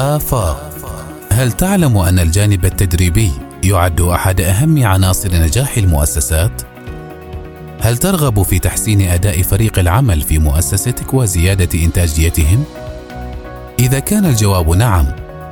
آفاق 0.00 0.70
هل 1.32 1.52
تعلم 1.52 1.98
أن 1.98 2.18
الجانب 2.18 2.64
التدريبي 2.64 3.32
يعد 3.64 4.00
أحد 4.00 4.40
أهم 4.40 4.86
عناصر 4.86 5.34
نجاح 5.34 5.76
المؤسسات؟ 5.76 6.62
هل 7.80 7.96
ترغب 7.96 8.42
في 8.42 8.58
تحسين 8.58 9.00
أداء 9.00 9.42
فريق 9.42 9.78
العمل 9.78 10.20
في 10.20 10.38
مؤسستك 10.38 11.14
وزيادة 11.14 11.84
إنتاجيتهم؟ 11.84 12.64
إذا 13.78 13.98
كان 13.98 14.24
الجواب 14.24 14.70
نعم، 14.70 15.06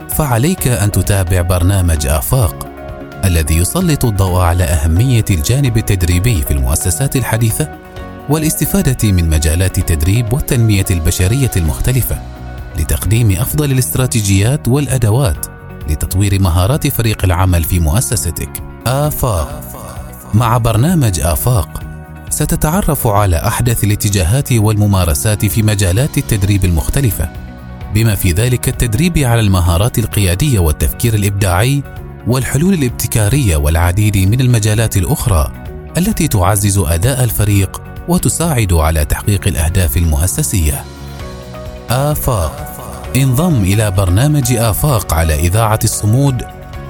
فعليك 0.08 0.68
أن 0.68 0.92
تتابع 0.92 1.42
برنامج 1.42 2.06
آفاق 2.06 2.68
الذي 3.24 3.56
يسلط 3.56 4.04
الضوء 4.04 4.40
على 4.40 4.64
أهمية 4.64 5.24
الجانب 5.30 5.76
التدريبي 5.76 6.42
في 6.42 6.50
المؤسسات 6.50 7.16
الحديثة 7.16 7.68
والاستفادة 8.28 9.12
من 9.12 9.30
مجالات 9.30 9.78
التدريب 9.78 10.32
والتنمية 10.32 10.86
البشرية 10.90 11.50
المختلفة 11.56 12.37
لتقديم 12.78 13.30
أفضل 13.30 13.72
الاستراتيجيات 13.72 14.68
والأدوات 14.68 15.46
لتطوير 15.90 16.42
مهارات 16.42 16.86
فريق 16.86 17.24
العمل 17.24 17.64
في 17.64 17.80
مؤسستك. 17.80 18.62
آفاق 18.86 19.60
مع 20.34 20.58
برنامج 20.58 21.20
آفاق 21.20 21.82
ستتعرف 22.30 23.06
على 23.06 23.36
أحدث 23.36 23.84
الاتجاهات 23.84 24.52
والممارسات 24.52 25.46
في 25.46 25.62
مجالات 25.62 26.18
التدريب 26.18 26.64
المختلفة 26.64 27.28
بما 27.94 28.14
في 28.14 28.32
ذلك 28.32 28.68
التدريب 28.68 29.18
على 29.18 29.40
المهارات 29.40 29.98
القيادية 29.98 30.58
والتفكير 30.58 31.14
الإبداعي 31.14 31.82
والحلول 32.26 32.74
الابتكارية 32.74 33.56
والعديد 33.56 34.16
من 34.16 34.40
المجالات 34.40 34.96
الأخرى 34.96 35.52
التي 35.96 36.28
تعزز 36.28 36.78
أداء 36.78 37.24
الفريق 37.24 37.82
وتساعد 38.08 38.72
على 38.72 39.04
تحقيق 39.04 39.48
الأهداف 39.48 39.96
المؤسسية. 39.96 40.84
آفاق. 41.90 42.74
انضم 43.16 43.62
إلى 43.62 43.90
برنامج 43.90 44.52
آفاق 44.52 45.14
على 45.14 45.34
إذاعة 45.34 45.78
الصمود 45.84 46.42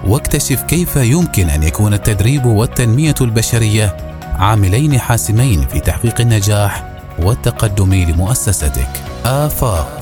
واكتشف 0.06 0.62
كيف 0.62 0.96
يمكن 0.96 1.50
أن 1.50 1.62
يكون 1.62 1.94
التدريب 1.94 2.46
والتنمية 2.46 3.14
البشرية 3.20 3.96
عاملين 4.22 4.98
حاسمين 4.98 5.66
في 5.66 5.80
تحقيق 5.80 6.20
النجاح 6.20 6.91
والتقدم 7.19 7.94
لمؤسستك. 7.94 8.88
آفاق. 9.24 10.00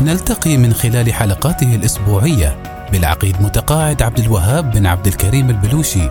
نلتقي 0.00 0.56
من 0.56 0.74
خلال 0.74 1.12
حلقاته 1.12 1.74
الأسبوعية 1.74 2.56
بالعقيد 2.92 3.42
متقاعد 3.42 4.02
عبد 4.02 4.18
الوهاب 4.18 4.70
بن 4.70 4.86
عبد 4.86 5.06
الكريم 5.06 5.50
البلوشي 5.50 6.08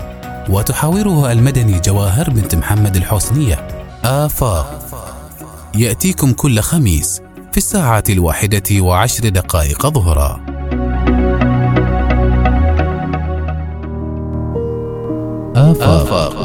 وتحاوره 0.50 1.32
المدني 1.32 1.80
جواهر 1.80 2.30
بنت 2.30 2.56
محمد 2.56 2.96
الحسنية. 2.96 3.68
آفاق. 4.04 4.80
يأتيكم 5.76 6.34
كل 6.34 6.60
خميس 6.60 7.22
في 7.58 7.64
الساعة 7.64 8.04
الواحدة 8.10 8.82
وعشر 8.82 9.30
دقائق 9.30 9.88
ظهرا. 9.88 10.46
آفاق. 15.56 16.36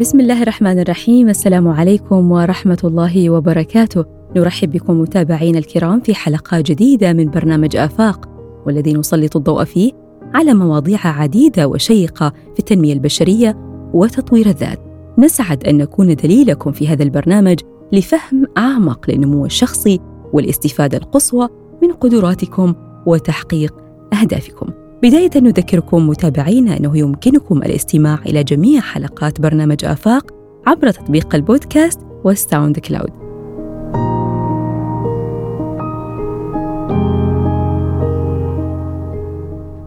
بسم 0.00 0.20
الله 0.20 0.42
الرحمن 0.42 0.78
الرحيم. 0.78 1.28
السلام 1.28 1.68
عليكم 1.68 2.32
ورحمة 2.32 2.78
الله 2.84 3.30
وبركاته. 3.30 4.04
نرحب 4.36 4.70
بكم 4.70 5.00
متابعينا 5.00 5.58
الكرام 5.58 6.00
في 6.00 6.14
حلقة 6.14 6.60
جديدة 6.60 7.12
من 7.12 7.30
برنامج 7.30 7.76
آفاق 7.76 8.28
والذي 8.66 8.92
نسلط 8.92 9.36
الضوء 9.36 9.64
فيه 9.64 9.92
على 10.34 10.54
مواضيع 10.54 11.06
عديدة 11.06 11.66
وشيقة 11.68 12.32
في 12.52 12.58
التنمية 12.58 12.92
البشرية 12.92 13.56
وتطوير 13.92 14.46
الذات. 14.46 14.78
نسعد 15.18 15.64
أن 15.64 15.76
نكون 15.76 16.14
دليلكم 16.14 16.72
في 16.72 16.88
هذا 16.88 17.02
البرنامج 17.02 17.58
لفهم 17.92 18.46
أعمق 18.58 19.10
للنمو 19.10 19.46
الشخصي 19.46 20.00
والاستفادة 20.32 20.98
القصوى 20.98 21.48
من 21.82 21.92
قدراتكم 21.92 22.74
وتحقيق 23.06 23.74
أهدافكم. 24.20 24.66
بداية 25.02 25.30
نذكركم 25.36 26.08
متابعينا 26.08 26.76
أنه 26.76 26.98
يمكنكم 26.98 27.62
الاستماع 27.62 28.18
إلى 28.26 28.44
جميع 28.44 28.80
حلقات 28.80 29.40
برنامج 29.40 29.84
آفاق 29.84 30.30
عبر 30.66 30.90
تطبيق 30.90 31.34
البودكاست 31.34 32.00
وال 32.24 32.78
SoundCloud. 32.78 33.10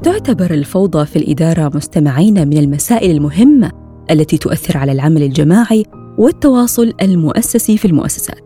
تعتبر 0.03 0.53
الفوضى 0.53 1.05
في 1.05 1.15
الإدارة 1.15 1.71
مستمعين 1.75 2.47
من 2.47 2.57
المسائل 2.57 3.11
المهمة 3.11 3.71
التي 4.11 4.37
تؤثر 4.37 4.77
على 4.77 4.91
العمل 4.91 5.23
الجماعي 5.23 5.85
والتواصل 6.17 6.93
المؤسسي 7.01 7.77
في 7.77 7.85
المؤسسات 7.85 8.39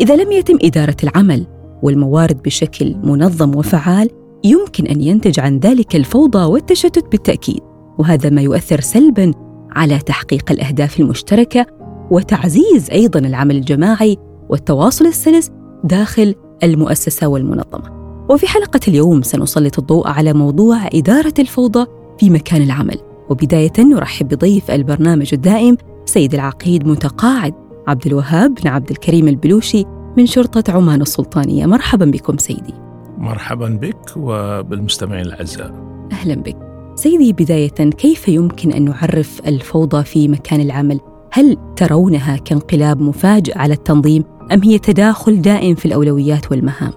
إذا 0.00 0.16
لم 0.16 0.32
يتم 0.32 0.58
إدارة 0.62 0.96
العمل 1.04 1.46
والموارد 1.82 2.42
بشكل 2.42 2.96
منظم 2.96 3.56
وفعال 3.56 4.10
يمكن 4.44 4.86
أن 4.86 5.00
ينتج 5.00 5.40
عن 5.40 5.58
ذلك 5.58 5.96
الفوضى 5.96 6.44
والتشتت 6.44 7.04
بالتأكيد 7.12 7.60
وهذا 7.98 8.30
ما 8.30 8.42
يؤثر 8.42 8.80
سلبا 8.80 9.32
على 9.70 9.98
تحقيق 9.98 10.52
الأهداف 10.52 11.00
المشتركة 11.00 11.66
وتعزيز 12.10 12.90
أيضا 12.92 13.20
العمل 13.20 13.56
الجماعي 13.56 14.16
والتواصل 14.48 15.06
السلس 15.06 15.50
داخل 15.84 16.34
المؤسسة 16.62 17.26
والمنظمة. 17.26 18.04
وفي 18.30 18.46
حلقة 18.46 18.80
اليوم 18.88 19.22
سنسلط 19.22 19.78
الضوء 19.78 20.08
على 20.08 20.32
موضوع 20.32 20.86
إدارة 20.94 21.34
الفوضى 21.38 21.86
في 22.18 22.30
مكان 22.30 22.62
العمل، 22.62 22.98
وبداية 23.30 23.72
نرحب 23.78 24.28
بضيف 24.28 24.70
البرنامج 24.70 25.30
الدائم 25.32 25.76
سيد 26.04 26.34
العقيد 26.34 26.86
متقاعد 26.86 27.54
عبد 27.86 28.06
الوهاب 28.06 28.54
بن 28.54 28.68
عبد 28.68 28.90
الكريم 28.90 29.28
البلوشي 29.28 29.84
من 30.16 30.26
شرطة 30.26 30.72
عمان 30.72 31.00
السلطانية. 31.02 31.66
مرحبا 31.66 32.04
بكم 32.04 32.38
سيدي. 32.38 32.74
مرحبا 33.18 33.68
بك 33.68 34.16
وبالمستمعين 34.16 35.26
الأعزاء. 35.26 35.74
أهلا 36.12 36.34
بك. 36.34 36.56
سيدي 36.94 37.32
بداية 37.32 37.90
كيف 37.90 38.28
يمكن 38.28 38.72
أن 38.72 38.84
نعرف 38.84 39.40
الفوضى 39.46 40.04
في 40.04 40.28
مكان 40.28 40.60
العمل؟ 40.60 41.00
هل 41.32 41.56
ترونها 41.76 42.36
كانقلاب 42.36 43.00
مفاجئ 43.00 43.58
على 43.58 43.74
التنظيم 43.74 44.24
أم 44.52 44.62
هي 44.62 44.78
تداخل 44.78 45.42
دائم 45.42 45.74
في 45.74 45.86
الأولويات 45.86 46.50
والمهام؟ 46.52 46.92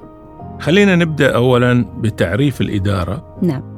خلينا 0.59 0.95
نبدأ 0.95 1.35
أولا 1.35 1.85
بتعريف 1.99 2.61
الإدارة. 2.61 3.37
نعم. 3.41 3.76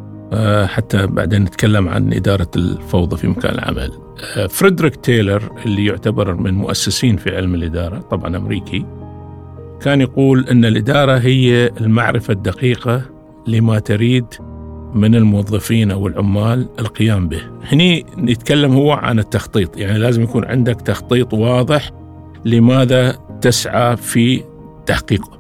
حتى 0.65 1.07
بعدين 1.07 1.41
نتكلم 1.41 1.89
عن 1.89 2.13
إدارة 2.13 2.51
الفوضى 2.55 3.17
في 3.17 3.27
مكان 3.27 3.53
العمل. 3.53 3.91
آه، 4.37 4.47
فريدريك 4.47 4.95
تايلر 4.95 5.51
اللي 5.65 5.85
يعتبر 5.85 6.33
من 6.33 6.53
مؤسسين 6.53 7.17
في 7.17 7.35
علم 7.35 7.55
الإدارة 7.55 7.99
طبعا 7.99 8.37
أمريكي 8.37 8.85
كان 9.81 10.01
يقول 10.01 10.45
أن 10.47 10.65
الإدارة 10.65 11.17
هي 11.17 11.71
المعرفة 11.81 12.33
الدقيقة 12.33 13.01
لما 13.47 13.79
تريد 13.79 14.25
من 14.93 15.15
الموظفين 15.15 15.91
أو 15.91 16.07
العمال 16.07 16.69
القيام 16.79 17.27
به. 17.27 17.41
هني 17.71 18.05
نتكلم 18.17 18.73
هو 18.73 18.91
عن 18.91 19.19
التخطيط 19.19 19.77
يعني 19.77 19.99
لازم 19.99 20.23
يكون 20.23 20.45
عندك 20.45 20.81
تخطيط 20.81 21.33
واضح 21.33 21.91
لماذا 22.45 23.17
تسعى 23.41 23.97
في 23.97 24.43
تحقيقه. 24.85 25.39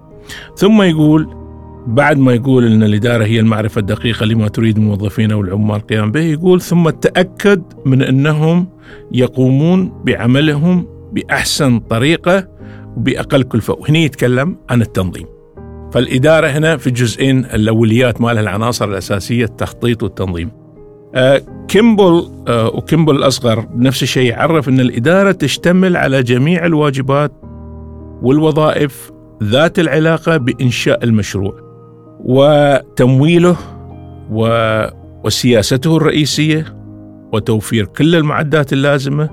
ثم 0.55 0.81
يقول 0.81 1.38
بعد 1.87 2.17
ما 2.17 2.33
يقول 2.33 2.65
إن 2.65 2.83
الإدارة 2.83 3.23
هي 3.23 3.39
المعرفة 3.39 3.79
الدقيقة 3.79 4.25
لما 4.25 4.47
تريد 4.47 4.77
الموظفين 4.77 5.31
أو 5.31 5.41
العمال 5.41 5.75
القيام 5.75 6.11
به 6.11 6.19
يقول 6.19 6.61
ثم 6.61 6.89
تأكد 6.89 7.63
من 7.85 8.01
أنهم 8.01 8.67
يقومون 9.11 10.01
بعملهم 10.05 10.87
بأحسن 11.13 11.79
طريقة 11.79 12.47
وبأقل 12.97 13.43
كلفة 13.43 13.73
وهنا 13.73 13.97
يتكلم 13.97 14.57
عن 14.69 14.81
التنظيم. 14.81 15.25
فالإدارة 15.91 16.47
هنا 16.47 16.77
في 16.77 16.87
الجزئين 16.87 17.45
الأوليات 17.45 18.21
مالها 18.21 18.41
العناصر 18.41 18.89
الأساسية 18.89 19.45
التخطيط 19.45 20.03
والتنظيم. 20.03 20.51
آه 21.15 21.41
كيمبل 21.67 22.29
آه 22.47 22.67
وكيمبل 22.67 23.15
الأصغر 23.15 23.59
بنفس 23.59 24.03
الشيء 24.03 24.29
يعرف 24.29 24.69
إن 24.69 24.79
الإدارة 24.79 25.31
تشتمل 25.31 25.97
على 25.97 26.23
جميع 26.23 26.65
الواجبات 26.65 27.31
والوظائف 28.21 29.11
ذات 29.43 29.79
العلاقة 29.79 30.37
بإنشاء 30.37 31.03
المشروع. 31.03 31.68
وتمويله 32.19 33.57
وسياسته 35.23 35.97
الرئيسية 35.97 36.65
وتوفير 37.33 37.85
كل 37.85 38.15
المعدات 38.15 38.73
اللازمة 38.73 39.29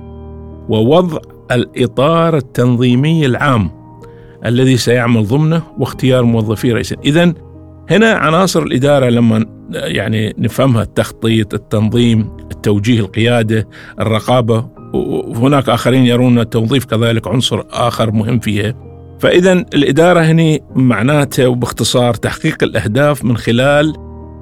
ووضع 0.69 1.19
الإطار 1.53 2.37
التنظيمي 2.37 3.27
العام 3.27 3.71
الذي 4.47 4.77
سيعمل 4.77 5.27
ضمنه 5.27 5.62
واختيار 5.79 6.25
موظفي 6.25 6.73
رئيسا 6.73 6.97
اذا 7.05 7.35
هنا 7.91 8.12
عناصر 8.12 8.62
الإدارة 8.62 9.09
لما 9.09 9.47
يعني 9.71 10.35
نفهمها 10.38 10.83
التخطيط 10.83 11.55
التنظيم 11.55 12.37
التوجيه 12.53 13.00
القيادة 13.00 13.69
الرقابة 14.00 14.69
وهناك 14.94 15.69
آخرين 15.69 16.06
يرون 16.06 16.38
التوظيف 16.38 16.85
كذلك 16.85 17.29
عنصر 17.29 17.62
آخر 17.71 18.11
مهم 18.11 18.38
فيها. 18.38 18.86
فإذا 19.18 19.52
الإدارة 19.52 20.20
هنا 20.20 20.58
معناته 20.74 21.48
وباختصار 21.48 22.14
تحقيق 22.14 22.62
الأهداف 22.62 23.24
من 23.24 23.36
خلال 23.36 23.94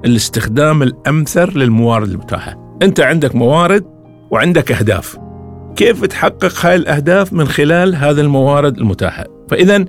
الاستخدام 0.04 0.82
الأمثل 0.82 1.58
للموارد 1.58 2.08
المتاحة. 2.08 2.76
أنت 2.82 3.00
عندك 3.00 3.34
موارد 3.34 3.84
وعندك 4.30 4.72
أهداف. 4.72 5.18
كيف 5.76 6.04
تحقق 6.04 6.66
هاي 6.66 6.76
الأهداف 6.76 7.32
من 7.32 7.44
خلال 7.44 7.94
هذه 7.94 8.20
الموارد 8.20 8.78
المتاحة؟ 8.78 9.24
فإذا 9.48 9.84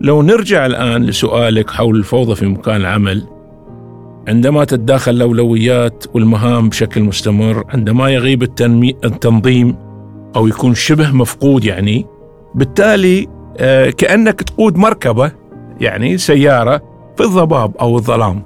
لو 0.00 0.22
نرجع 0.22 0.66
الآن 0.66 1.04
لسؤالك 1.04 1.70
حول 1.70 1.96
الفوضى 1.96 2.34
في 2.34 2.46
مكان 2.46 2.76
العمل 2.76 3.26
عندما 4.28 4.64
تتداخل 4.64 5.12
الأولويات 5.12 6.04
والمهام 6.14 6.68
بشكل 6.68 7.02
مستمر 7.02 7.64
عندما 7.68 8.10
يغيب 8.10 8.42
التنظيم 9.04 9.76
أو 10.36 10.46
يكون 10.46 10.74
شبه 10.74 11.10
مفقود 11.12 11.64
يعني 11.64 12.06
بالتالي 12.54 13.37
كأنك 13.98 14.42
تقود 14.42 14.76
مركبة 14.76 15.32
يعني 15.80 16.18
سيارة 16.18 16.82
في 17.16 17.24
الضباب 17.24 17.76
أو 17.76 17.96
الظلام. 17.96 18.42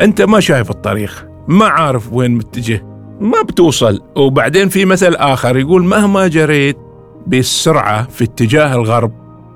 أنت 0.00 0.22
ما 0.22 0.40
شايف 0.40 0.70
الطريق 0.70 1.28
ما 1.48 1.66
عارف 1.66 2.12
وين 2.12 2.30
متجه 2.30 2.86
ما 3.20 3.42
بتوصل. 3.42 4.00
وبعدين 4.16 4.68
في 4.68 4.84
مثل 4.84 5.14
آخر 5.14 5.56
يقول 5.56 5.84
مهما 5.84 6.26
جريت 6.26 6.78
بالسرعة 7.26 8.08
في 8.08 8.24
اتجاه 8.24 8.74
الغرب 8.74 9.12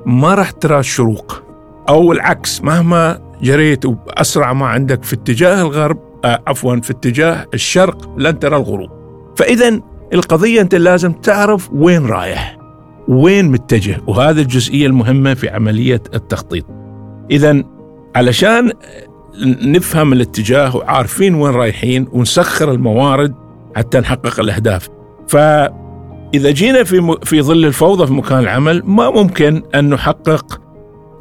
ما 0.06 0.34
راح 0.34 0.50
ترى 0.50 0.78
الشروق. 0.78 1.42
أو 1.88 2.12
العكس 2.12 2.64
مهما 2.64 3.18
جريت 3.42 3.86
بأسرع 3.86 4.52
ما 4.52 4.66
عندك 4.66 5.02
في 5.02 5.14
اتجاه 5.14 5.62
الغرب 5.62 5.98
آه 6.24 6.42
عفوا 6.46 6.76
في 6.76 6.90
اتجاه 6.90 7.46
الشرق 7.54 8.18
لن 8.18 8.38
ترى 8.38 8.56
الغروب. 8.56 8.90
فإذا 9.36 9.80
القضية 10.14 10.60
أنت 10.60 10.74
لازم 10.74 11.12
تعرف 11.12 11.70
وين 11.72 12.06
رايح. 12.06 12.57
وين 13.08 13.50
متجه؟ 13.50 14.00
وهذه 14.06 14.40
الجزئية 14.40 14.86
المهمة 14.86 15.34
في 15.34 15.48
عملية 15.48 16.02
التخطيط. 16.14 16.64
إذا 17.30 17.64
علشان 18.16 18.72
نفهم 19.62 20.12
الاتجاه 20.12 20.76
وعارفين 20.76 21.34
وين 21.34 21.54
رايحين 21.54 22.08
ونسخر 22.12 22.72
الموارد 22.72 23.34
حتى 23.76 24.00
نحقق 24.00 24.40
الأهداف. 24.40 24.88
فإذا 25.28 26.50
جينا 26.50 26.84
في 26.84 27.16
في 27.24 27.42
ظل 27.42 27.64
الفوضى 27.64 28.06
في 28.06 28.12
مكان 28.12 28.38
العمل 28.38 28.82
ما 28.84 29.10
ممكن 29.10 29.62
أن 29.74 29.90
نحقق 29.90 30.60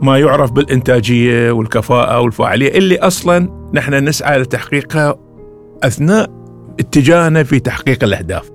ما 0.01 0.19
يعرف 0.19 0.51
بالإنتاجية 0.51 1.51
والكفاءة 1.51 2.19
والفاعلية 2.19 2.77
اللي 2.77 2.97
أصلا 2.97 3.49
نحن 3.73 3.93
نسعى 3.93 4.39
لتحقيقها 4.39 5.15
أثناء 5.83 6.29
اتجاهنا 6.79 7.43
في 7.43 7.59
تحقيق 7.59 8.03
الأهداف. 8.03 8.51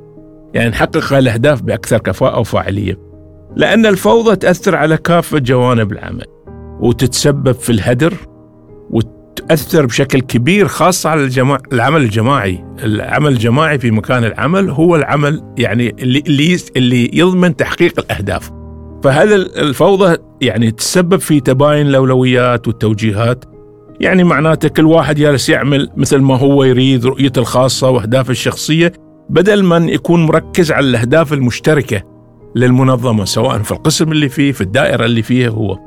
يعني 0.55 0.71
نحقق 0.71 1.13
الأهداف 1.13 1.63
بأكثر 1.63 1.99
كفاءة 1.99 2.39
وفاعلية. 2.39 3.12
لأن 3.57 3.87
الفوضى 3.87 4.37
تأثر 4.37 4.77
على 4.77 4.97
كافة 4.97 5.39
جوانب 5.39 5.93
العمل 5.93 6.25
وتتسبب 6.81 7.53
في 7.53 7.71
الهدر 7.71 8.15
وتأثر 8.91 9.87
بشكل 9.87 10.21
كبير 10.21 10.69
خاصة 10.69 11.11
على 11.11 11.25
الجماع 11.25 11.59
العمل 11.73 12.01
الجماعي. 12.01 12.65
العمل 12.85 13.33
الجماعي 13.33 13.79
في 13.79 13.91
مكان 13.91 14.25
العمل 14.25 14.71
هو 14.71 14.97
العمل 14.97 15.55
يعني 15.59 15.91
اللي, 16.03 16.59
اللي, 16.77 17.11
يضمن 17.13 17.57
تحقيق 17.57 18.01
الأهداف. 18.01 18.51
فهذا 19.05 19.35
الفوضى 19.35 20.17
يعني 20.41 20.71
تسبب 20.71 21.21
في 21.21 21.41
تباين 21.41 21.87
الأولويات 21.87 22.69
والتوجيهات؟ 22.69 23.45
يعني 24.01 24.25
معناته 24.25 24.69
كل 24.69 24.87
واحد 24.87 25.17
جالس 25.17 25.49
يعمل 25.49 25.89
مثل 25.97 26.19
ما 26.19 26.37
هو 26.37 26.65
يريد 26.65 27.07
رؤيته 27.07 27.39
الخاصة 27.39 27.91
وأهدافه 27.91 28.31
الشخصية 28.31 28.93
بدل 29.31 29.65
من 29.65 29.89
يكون 29.89 30.27
مركز 30.27 30.73
على 30.73 30.87
الأهداف 30.87 31.33
المشتركة. 31.33 32.12
للمنظمة 32.55 33.25
سواء 33.25 33.59
في 33.59 33.73
القسم 33.73 34.13
اللي 34.13 34.29
فيه 34.29 34.53
في 34.53 34.61
الدائرة 34.61 35.05
اللي 35.05 35.23
فيها 35.23 35.49
هو. 35.49 35.79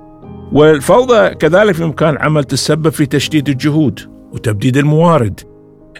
والفوضى 0.52 1.30
كذلك 1.30 1.76
في 1.76 1.86
مكان 1.86 2.10
العمل 2.10 2.44
تسبب 2.44 2.90
في 2.90 3.06
تشديد 3.06 3.50
الجهود 3.50 4.00
وتبديد 4.34 4.78
الموارد 4.78 5.40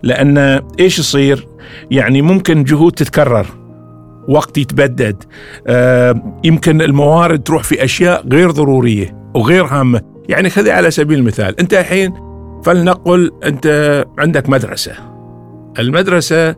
لأن 0.04 0.38
إيش 0.80 1.00
يصير؟ 1.00 1.48
يعني 1.92 2.22
ممكن 2.22 2.64
جهود 2.64 2.92
تتكرر 2.92 3.46
وقت 4.30 4.58
يتبدد 4.58 5.24
آه 5.68 6.40
يمكن 6.44 6.82
الموارد 6.82 7.44
تروح 7.44 7.64
في 7.64 7.84
أشياء 7.84 8.28
غير 8.28 8.52
ضرورية 8.52 9.30
وغير 9.36 9.66
هامة. 9.66 10.02
يعني 10.30 10.50
خذي 10.50 10.72
على 10.72 10.92
سبيل 10.92 11.20
المثال 11.20 11.60
أنت 11.60 11.74
الحين 11.74 12.14
فلنقل 12.64 13.32
أنت 13.44 14.06
عندك 14.18 14.50
مدرسة. 14.50 14.92
المدرسة 15.80 16.56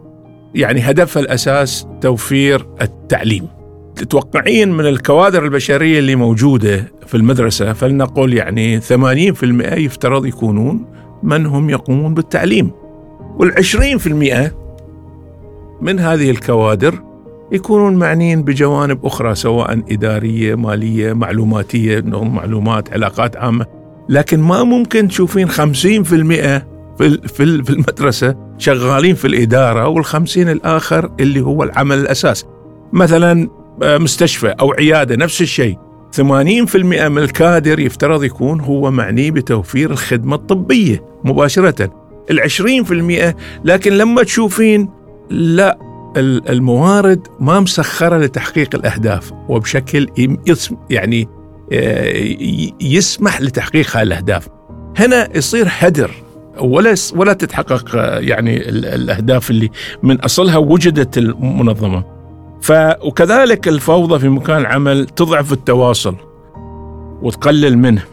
يعني 0.56 0.80
هدفها 0.80 1.22
الأساس 1.24 1.88
توفير 2.02 2.68
التعليم. 2.82 3.57
تتوقعين 3.98 4.72
من 4.72 4.86
الكوادر 4.86 5.46
البشرية 5.46 6.00
اللي 6.00 6.16
موجودة 6.16 6.92
في 7.08 7.18
المدرسة 7.18 7.74
فلنقل 7.74 8.34
يعني 8.34 8.82
80% 8.82 8.84
يفترض 9.78 10.26
يكونون 10.26 10.86
من 11.24 11.46
هم 11.46 11.70
يقومون 11.70 12.14
بالتعليم. 12.14 12.72
والعشرين 13.38 13.98
في 13.98 14.08
المئة 14.08 14.52
من 15.82 16.00
هذه 16.00 16.32
الكوادر 16.32 17.04
يكونون 17.52 17.96
معنيين 17.96 18.44
بجوانب 18.44 19.06
أخرى 19.06 19.36
سواء 19.36 19.72
إدارية 19.92 20.56
مالية 20.56 21.14
معلوماتية 21.14 22.02
معلومات 22.06 22.94
علاقات 22.94 23.38
عامة. 23.38 23.66
لكن 24.10 24.40
ما 24.40 24.64
ممكن 24.64 25.08
تشوفين 25.08 25.50
خمسين 25.50 26.04
في 26.04 26.16
المئة 26.16 26.68
في 27.28 27.70
المدرسة 27.70 28.36
شغالين 28.58 29.16
في 29.16 29.28
الإدارة 29.28 29.88
والخمسين 29.88 30.50
الآخر 30.50 31.12
اللي 31.20 31.42
هو 31.42 31.64
العمل 31.64 31.98
الأساس. 31.98 32.46
مثلا 32.94 33.50
مستشفى 33.84 34.48
أو 34.48 34.74
عيادة 34.74 35.16
نفس 35.16 35.42
الشيء. 35.42 35.78
80% 36.12 36.76
من 36.76 37.18
الكادر 37.18 37.80
يفترض 37.80 38.24
يكون 38.24 38.62
هو 38.62 38.92
معني 38.92 39.32
بتوفير 39.32 39.92
الخدمة 39.92 40.36
الطبية 40.36 41.04
مباشرة. 41.24 42.08
العشرين 42.32 42.84
في 42.84 42.94
المئة 42.94 43.36
لكن 43.66 43.94
لما 43.94 44.24
تشوفين 44.24 44.90
لا 45.30 45.80
الموارد 46.50 47.28
ما 47.40 47.60
مسخرة 47.60 48.18
لتحقيق 48.18 48.76
الأهداف 48.76 49.32
وبشكل 49.50 50.08
يعني 50.90 51.28
آه، 51.72 52.36
يسمح 52.82 53.42
لتحقيق 53.42 53.98
الأهداف. 53.98 54.48
هنا 54.98 55.38
يصير 55.38 55.68
هدر 55.70 56.12
ولا 56.60 56.96
ولا 57.16 57.34
تتحقق 57.34 57.96
آه، 57.96 58.20
يعني 58.20 58.70
الأهداف 58.70 59.50
اللي 59.50 59.70
من 60.04 60.20
أصلها 60.20 60.58
وجدت 60.58 61.18
المنظمة. 61.18 62.17
ف 62.62 62.72
وكذلك 63.04 63.68
الفوضى 63.68 64.20
في 64.20 64.30
مكان 64.30 64.58
العمل 64.58 65.06
تضعف 65.06 65.54
التواصل 65.54 66.16
وتقلل 67.22 67.78
منه 67.78 68.04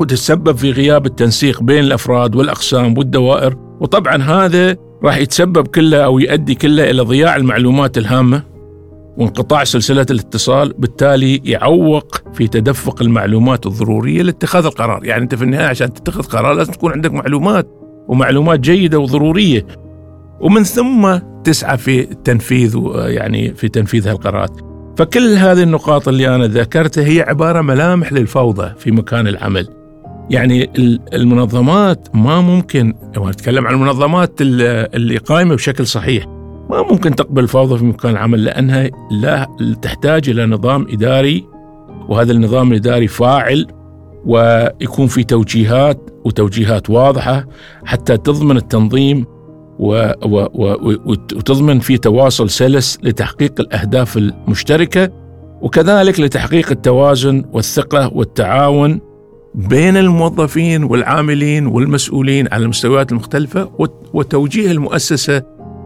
وتتسبب 0.00 0.56
في 0.56 0.70
غياب 0.70 1.06
التنسيق 1.06 1.62
بين 1.62 1.84
الأفراد 1.84 2.36
والأقسام 2.36 2.98
والدوائر. 2.98 3.56
وطبعا 3.80 4.16
هذا 4.22 4.76
راح 5.04 5.16
يتسبب 5.16 5.66
كله 5.66 5.98
أو 5.98 6.18
يؤدي 6.18 6.54
كله 6.54 6.90
إلى 6.90 7.02
ضياع 7.02 7.36
المعلومات 7.36 7.98
الهامة 7.98 8.42
وانقطاع 9.16 9.64
سلسلة 9.64 10.06
الاتصال 10.10 10.74
بالتالي 10.78 11.40
يعوق 11.44 12.22
في 12.34 12.48
تدفق 12.48 13.02
المعلومات 13.02 13.66
الضرورية 13.66 14.22
لاتخاذ 14.22 14.64
القرار. 14.64 15.04
يعني 15.04 15.22
أنت 15.22 15.34
في 15.34 15.44
النهاية 15.44 15.66
عشان 15.66 15.92
تتخذ 15.92 16.22
قرار 16.22 16.52
لازم 16.52 16.72
تكون 16.72 16.92
عندك 16.92 17.12
معلومات 17.12 17.68
ومعلومات 18.08 18.60
جيدة 18.60 18.98
وضرورية. 18.98 19.66
ومن 20.40 20.62
ثم 20.62 21.18
تسعى 21.44 21.78
في 21.78 22.00
التنفيذ 22.00 22.78
يعني 22.94 23.54
في 23.54 23.68
تنفيذ 23.68 24.08
هالقرارات. 24.08 24.50
فكل 24.96 25.34
هذه 25.34 25.62
النقاط 25.62 26.08
اللي 26.08 26.34
أنا 26.34 26.46
ذكرتها 26.46 27.04
هي 27.04 27.20
عبارة 27.20 27.60
ملامح 27.60 28.12
للفوضى 28.12 28.72
في 28.78 28.90
مكان 28.90 29.26
العمل. 29.26 29.68
يعني 30.30 30.70
المنظمات 31.12 32.08
ما 32.14 32.40
ممكن 32.40 32.94
نتكلم 33.18 33.66
عن 33.66 33.74
المنظمات 33.74 34.40
اللي 34.40 35.16
قائمة 35.16 35.54
بشكل 35.54 35.86
صحيح. 35.86 36.26
ما 36.70 36.82
ممكن 36.82 37.14
تقبل 37.14 37.42
الفوضى 37.42 37.78
في 37.78 37.84
مكان 37.84 38.12
العمل 38.12 38.44
لأنها 38.44 38.90
لا 39.10 39.46
تحتاج 39.82 40.28
إلى 40.30 40.46
نظام 40.46 40.86
إداري 40.90 41.46
وهذا 42.08 42.32
النظام 42.32 42.72
الإداري 42.72 43.08
فاعل 43.08 43.66
ويكون 44.26 45.06
في 45.06 45.24
توجيهات 45.24 46.10
وتوجيهات 46.24 46.90
واضحة 46.90 47.46
حتى 47.84 48.16
تضمن 48.16 48.56
التنظيم 48.56 49.26
و 49.78 50.12
و 50.24 50.48
و 50.54 50.76
وتضمن 51.06 51.80
في 51.80 51.98
تواصل 51.98 52.50
سلس 52.50 52.98
لتحقيق 53.02 53.60
الأهداف 53.60 54.16
المشتركة 54.16 55.10
وكذلك 55.60 56.20
لتحقيق 56.20 56.70
التوازن 56.70 57.44
والثقة 57.52 58.10
والتعاون 58.14 59.00
بين 59.54 59.96
الموظفين 59.96 60.84
والعاملين 60.84 61.66
والمسؤولين 61.66 62.48
على 62.52 62.62
المستويات 62.62 63.12
المختلفة 63.12 63.70
وتوجيه 64.14 64.70
المؤسسة 64.70 65.42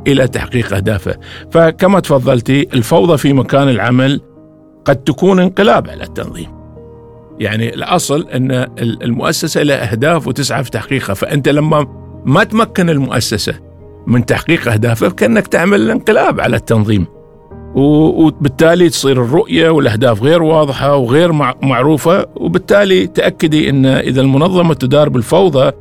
إلى 0.06 0.28
تحقيق 0.28 0.74
أهدافها، 0.74 1.18
فكما 1.50 2.00
تفضلتي 2.00 2.68
الفوضى 2.74 3.18
في 3.18 3.32
مكان 3.32 3.68
العمل 3.68 4.20
قد 4.84 4.96
تكون 4.96 5.38
انقلاب 5.40 5.88
على 5.90 6.04
التنظيم. 6.04 6.48
يعني 7.38 7.74
الأصل 7.74 8.28
أن 8.28 8.50
المؤسسة 8.78 9.62
لها 9.62 9.92
أهداف 9.92 10.28
وتسعى 10.28 10.64
في 10.64 10.70
تحقيقها، 10.70 11.14
فأنت 11.14 11.48
لما 11.48 11.86
ما 12.24 12.44
تمكن 12.44 12.90
المؤسسة 12.90 13.54
من 14.06 14.26
تحقيق 14.26 14.72
أهدافه 14.72 15.10
كأنك 15.10 15.46
تعمل 15.46 15.90
انقلاب 15.90 16.40
على 16.40 16.56
التنظيم. 16.56 17.06
وبالتالي 17.74 18.88
تصير 18.88 19.24
الرؤية 19.24 19.70
والأهداف 19.70 20.22
غير 20.22 20.42
واضحة 20.42 20.96
وغير 20.96 21.32
معروفة 21.62 22.26
وبالتالي 22.36 23.06
تأكدي 23.06 23.70
أن 23.70 23.86
إذا 23.86 24.20
المنظمة 24.20 24.74
تدار 24.74 25.08
بالفوضى 25.08 25.72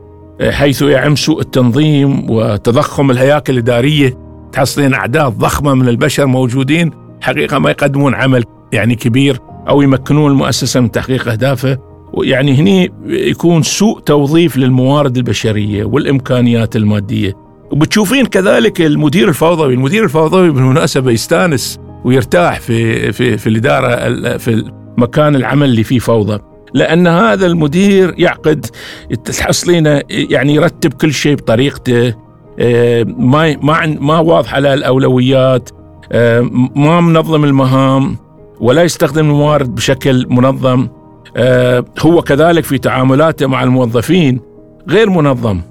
حيث 0.49 0.81
يعم 0.81 1.15
سوء 1.15 1.41
التنظيم 1.41 2.29
وتضخم 2.29 3.11
الهياكل 3.11 3.53
الإدارية 3.53 4.17
تحصلين 4.51 4.93
أعداد 4.93 5.31
ضخمة 5.37 5.73
من 5.73 5.87
البشر 5.87 6.25
موجودين 6.25 6.91
حقيقة 7.21 7.59
ما 7.59 7.69
يقدمون 7.69 8.15
عمل 8.15 8.43
يعني 8.73 8.95
كبير 8.95 9.39
أو 9.69 9.81
يمكنون 9.81 10.31
المؤسسة 10.31 10.79
من 10.79 10.91
تحقيق 10.91 11.27
أهدافه. 11.27 11.77
يعني 12.23 12.53
هني 12.53 12.91
يكون 13.05 13.63
سوء 13.63 13.99
توظيف 13.99 14.57
للموارد 14.57 15.17
البشرية 15.17 15.83
والإمكانيات 15.83 16.75
المادية. 16.75 17.33
وبتشوفين 17.71 18.25
كذلك 18.25 18.81
المدير 18.81 19.29
الفوضوي. 19.29 19.73
المدير 19.73 20.03
الفوضوي 20.03 20.51
بالمناسبة 20.51 21.11
يستانس 21.11 21.79
ويرتاح 22.05 22.59
في 22.59 23.11
في 23.11 23.37
في 23.37 23.47
الإدارة 23.47 24.37
في 24.37 24.71
مكان 24.97 25.35
العمل 25.35 25.69
اللي 25.69 25.83
فيه 25.83 25.99
فوضى. 25.99 26.39
لأن 26.73 27.07
هذا 27.07 27.45
المدير 27.45 28.13
يعقد 28.17 28.65
تحصلينه 29.25 30.01
يعني 30.09 30.55
يرتب 30.55 30.93
كل 30.93 31.13
شيء 31.13 31.35
بطريقته. 31.35 32.13
آه، 32.59 33.03
ما 33.03 33.57
ما 33.61 33.85
ما 33.85 34.19
واضحة 34.19 34.59
له 34.59 34.73
الأولويات 34.73 35.69
آه، 36.11 36.41
ما 36.75 37.01
منظم 37.01 37.43
المهام 37.43 38.17
ولا 38.59 38.83
يستخدم 38.83 39.25
الموارد 39.25 39.75
بشكل 39.75 40.25
منظم. 40.29 40.87
آه، 41.37 41.85
هو 41.99 42.21
كذلك 42.21 42.63
في 42.63 42.77
تعاملاته 42.77 43.47
مع 43.47 43.63
الموظفين 43.63 44.39
غير 44.89 45.09
منظم. 45.09 45.61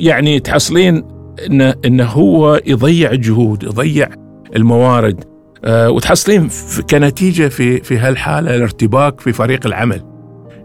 يعني 0.00 0.40
تحصلين 0.40 1.04
انه 1.46 1.74
انه 1.84 2.04
هو 2.04 2.60
يضيع 2.66 3.10
الجهود 3.10 3.62
يضيع 3.62 4.08
الموارد. 4.56 5.24
وتحصلين 5.68 6.48
كنتيجة 6.90 7.48
في 7.48 7.80
في 7.80 7.98
هالحالة 7.98 8.54
الارتباك 8.54 9.20
في 9.20 9.32
فريق 9.32 9.66
العمل. 9.66 10.02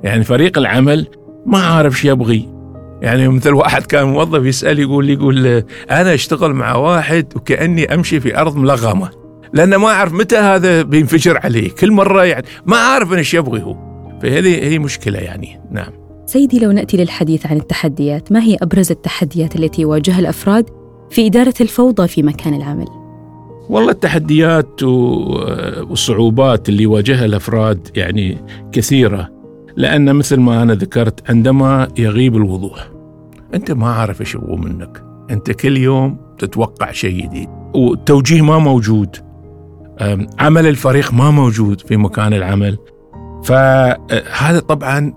يعني 0.04 0.24
فريق 0.24 0.58
العمل 0.58 1.08
ما 1.46 1.60
عارف 1.60 2.00
شو 2.00 2.08
يبغي. 2.08 2.50
يعني 3.02 3.28
مثل 3.28 3.54
واحد 3.54 3.86
كان 3.86 4.08
موظف 4.08 4.46
يسأل 4.46 4.80
يقول 4.80 5.06
لي 5.06 5.14
يقول 5.14 5.64
أنا 5.92 6.14
أشتغل 6.14 6.54
مع 6.54 6.76
واحد 6.76 7.34
وكأني 7.36 7.94
أمشي 7.94 8.20
في 8.20 8.38
أرض 8.38 8.56
ملغمة. 8.56 9.10
لأنه 9.54 9.78
ما 9.78 9.88
أعرف 9.88 10.14
متى 10.14 10.38
هذا 10.38 10.82
بينفجر 10.82 11.38
عليه. 11.38 11.70
كل 11.70 11.92
مرة 11.92 12.26
يعني 12.26 12.46
ما 12.66 12.78
أعرف 12.78 13.14
إيش 13.14 13.34
يبغي 13.34 13.64
هو. 13.64 13.76
فهذه 14.22 14.64
هي 14.64 14.80
مشكلة 14.80 15.20
يعني. 15.20 15.62
نعم. 15.72 16.09
سيدي 16.30 16.60
لو 16.60 16.72
نأتي 16.72 16.98
للحديث 16.98 17.46
عن 17.46 17.58
التحديات 17.58 18.32
ما 18.32 18.44
هي 18.44 18.58
أبرز 18.62 18.92
التحديات 18.92 19.56
التي 19.56 19.82
يواجهها 19.82 20.20
الأفراد 20.20 20.70
في 21.10 21.28
إدارة 21.28 21.54
الفوضى 21.62 22.08
في 22.08 22.24
مكان 22.24 22.54
العمل؟ 22.54 22.88
والله 23.70 23.92
التحديات 23.92 24.84
والصعوبات 24.84 26.70
اللي 26.70 26.84
يواجهها 26.84 27.26
الأفراد 27.26 27.88
يعني 27.96 28.38
كثيرة 28.72 29.30
لأن 29.76 30.16
مثل 30.16 30.40
ما 30.40 30.64
أنا 30.64 30.74
ذكرت 30.74 31.30
عندما 31.30 31.88
يغيب 31.98 32.36
الوضوح 32.36 32.90
أنت 33.54 33.72
ما 33.72 33.90
عارف 33.90 34.22
إيش 34.22 34.36
يبغوا 34.36 34.58
منك. 34.58 35.04
أنت 35.32 35.52
كل 35.52 35.78
يوم 35.78 36.18
تتوقع 36.38 36.92
شيء 36.92 37.26
جديد 37.26 37.50
والتوجيه 37.76 38.42
ما 38.42 38.60
موجود. 38.60 39.16
عمل 40.40 40.68
الفريق 40.68 41.14
ما 41.14 41.32
موجود 41.32 41.82
في 41.82 41.98
مكان 41.98 42.34
العمل. 42.34 42.78
فهذا 43.44 44.60
طبعا 44.60 45.14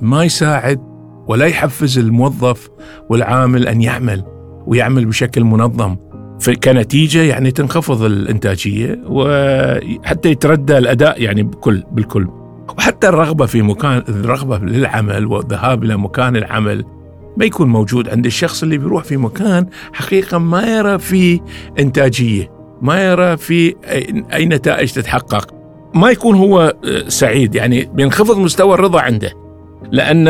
ما 0.00 0.24
يساعد 0.24 0.80
ولا 1.28 1.46
يحفز 1.46 1.98
الموظف 1.98 2.68
والعامل 3.10 3.68
أن 3.68 3.82
يعمل 3.82 4.24
ويعمل 4.66 5.06
بشكل 5.06 5.44
منظم. 5.44 5.96
كنتيجة 6.64 7.22
يعني 7.22 7.50
تنخفض 7.50 8.02
الإنتاجية 8.02 9.00
وحتى 9.06 10.30
يتردى 10.30 10.78
الأداء 10.78 11.22
يعني 11.22 11.42
بكل 11.42 11.82
بالكل. 11.92 12.28
وحتى 12.78 13.08
الرغبة 13.08 13.46
في 13.46 13.62
مكان 13.62 14.02
الرغبة 14.08 14.58
للعمل 14.58 15.26
والذهاب 15.26 15.84
إلى 15.84 15.96
مكان 15.96 16.36
العمل 16.36 16.84
ما 17.36 17.44
يكون 17.44 17.68
موجود 17.68 18.08
عند 18.08 18.26
الشخص 18.26 18.62
اللي 18.62 18.78
بيروح 18.78 19.04
في 19.04 19.16
مكان 19.16 19.66
حقيقة 19.92 20.38
ما 20.38 20.76
يرى 20.76 20.98
فيه 20.98 21.40
إنتاجية 21.78 22.50
ما 22.82 23.06
يرى 23.10 23.36
في 23.36 23.74
أي 24.32 24.46
نتائج 24.46 24.92
تتحقق. 24.92 25.57
ما 25.94 26.10
يكون 26.10 26.34
هو 26.36 26.60
آه، 26.60 27.08
سعيد 27.08 27.54
يعني 27.54 27.90
بينخفض 27.94 28.38
مستوى 28.38 28.74
الرضا 28.74 29.00
عنده. 29.00 29.32
لأن 29.92 30.28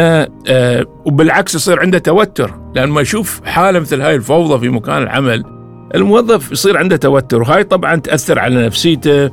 آه، 0.49 0.87
وبالعكس 1.05 1.55
يصير 1.55 1.81
عنده 1.81 1.99
توتر. 1.99 2.55
لأن 2.75 2.89
ما 2.89 3.01
يشوف 3.01 3.41
حالة 3.45 3.79
مثل 3.79 4.01
هاي 4.01 4.15
الفوضى 4.15 4.59
في 4.59 4.69
مكان 4.69 5.03
العمل 5.03 5.45
الموظف 5.95 6.53
يصير 6.53 6.77
عنده 6.77 6.97
توتر. 6.97 7.43
وهاي 7.43 7.65
طبعا 7.65 7.97
تأثر 7.97 8.39
على 8.39 8.67
نفسيته 8.67 9.31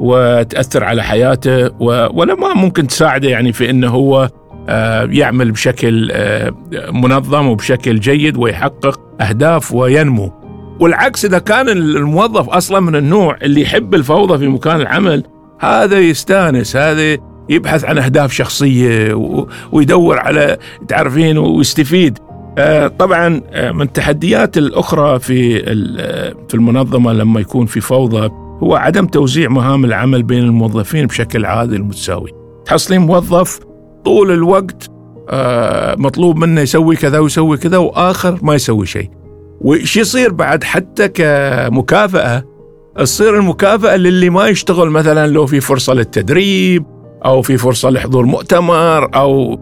وتأثر 0.00 0.84
على 0.84 1.02
حياته 1.02 1.82
ولا 2.12 2.34
ما 2.34 2.54
ممكن 2.54 2.86
تساعده 2.86 3.28
يعني 3.28 3.52
في 3.52 3.70
إنه 3.70 3.88
هو 3.88 4.30
آه، 4.68 5.08
يعمل 5.10 5.52
بشكل 5.52 6.12
منظم 6.92 7.46
وبشكل 7.46 8.00
جيد 8.00 8.36
ويحقق 8.36 9.00
أهداف 9.20 9.72
وينمو. 9.72 10.32
والعكس 10.80 11.24
إذا 11.24 11.38
كان 11.38 11.68
الموظف 11.68 12.48
أصلا 12.48 12.80
من 12.80 12.96
النوع 12.96 13.36
اللي 13.42 13.62
يحب 13.62 13.94
الفوضى 13.94 14.38
في 14.38 14.48
مكان 14.48 14.80
العمل 14.80 15.22
هذا 15.58 15.98
يستانس 15.98 16.76
هذا 16.76 17.18
يبحث 17.48 17.84
عن 17.84 17.98
أهداف 17.98 18.32
شخصية 18.32 19.14
ويدور 19.72 20.18
على 20.18 20.58
تعرفين 20.88 21.38
ويستفيد. 21.38 22.18
آه، 22.58 22.86
طبعا 22.86 23.28
من 23.72 23.82
التحديات 23.82 24.58
الأخرى 24.58 25.18
في 25.18 25.62
في 26.48 26.54
المنظمة 26.54 27.12
لما 27.12 27.40
يكون 27.40 27.66
في 27.66 27.80
فوضى 27.80 28.30
هو 28.62 28.74
عدم 28.74 29.06
توزيع 29.06 29.48
مهام 29.48 29.84
العمل 29.84 30.22
بين 30.22 30.44
الموظفين 30.44 31.06
بشكل 31.06 31.44
عادل 31.44 31.80
ومتساوي 31.80 32.30
تحصلين 32.64 33.00
موظف 33.00 33.60
طول 34.04 34.30
الوقت 34.30 34.90
آه، 35.28 35.94
مطلوب 35.98 36.36
منه 36.36 36.60
يسوي 36.60 36.96
كذا 36.96 37.18
ويسوي 37.18 37.56
كذا 37.56 37.76
وآخر 37.78 38.38
ما 38.42 38.54
يسوي 38.54 38.86
شيء. 38.86 39.10
وش 39.60 39.96
يصير 39.96 40.32
بعد 40.32 40.64
حتى 40.64 41.08
كمكافأة 41.08 42.44
تصير 42.98 43.36
المكافأة 43.36 43.96
للي 43.96 44.30
ما 44.30 44.48
يشتغل 44.48 44.90
مثلا 44.90 45.26
لو 45.26 45.46
في 45.46 45.60
فرصة 45.60 45.94
للتدريب 45.94 46.84
أو 47.24 47.42
في 47.42 47.56
فرصة 47.56 47.90
لحضور 47.90 48.26
مؤتمر 48.26 49.14
أو 49.14 49.60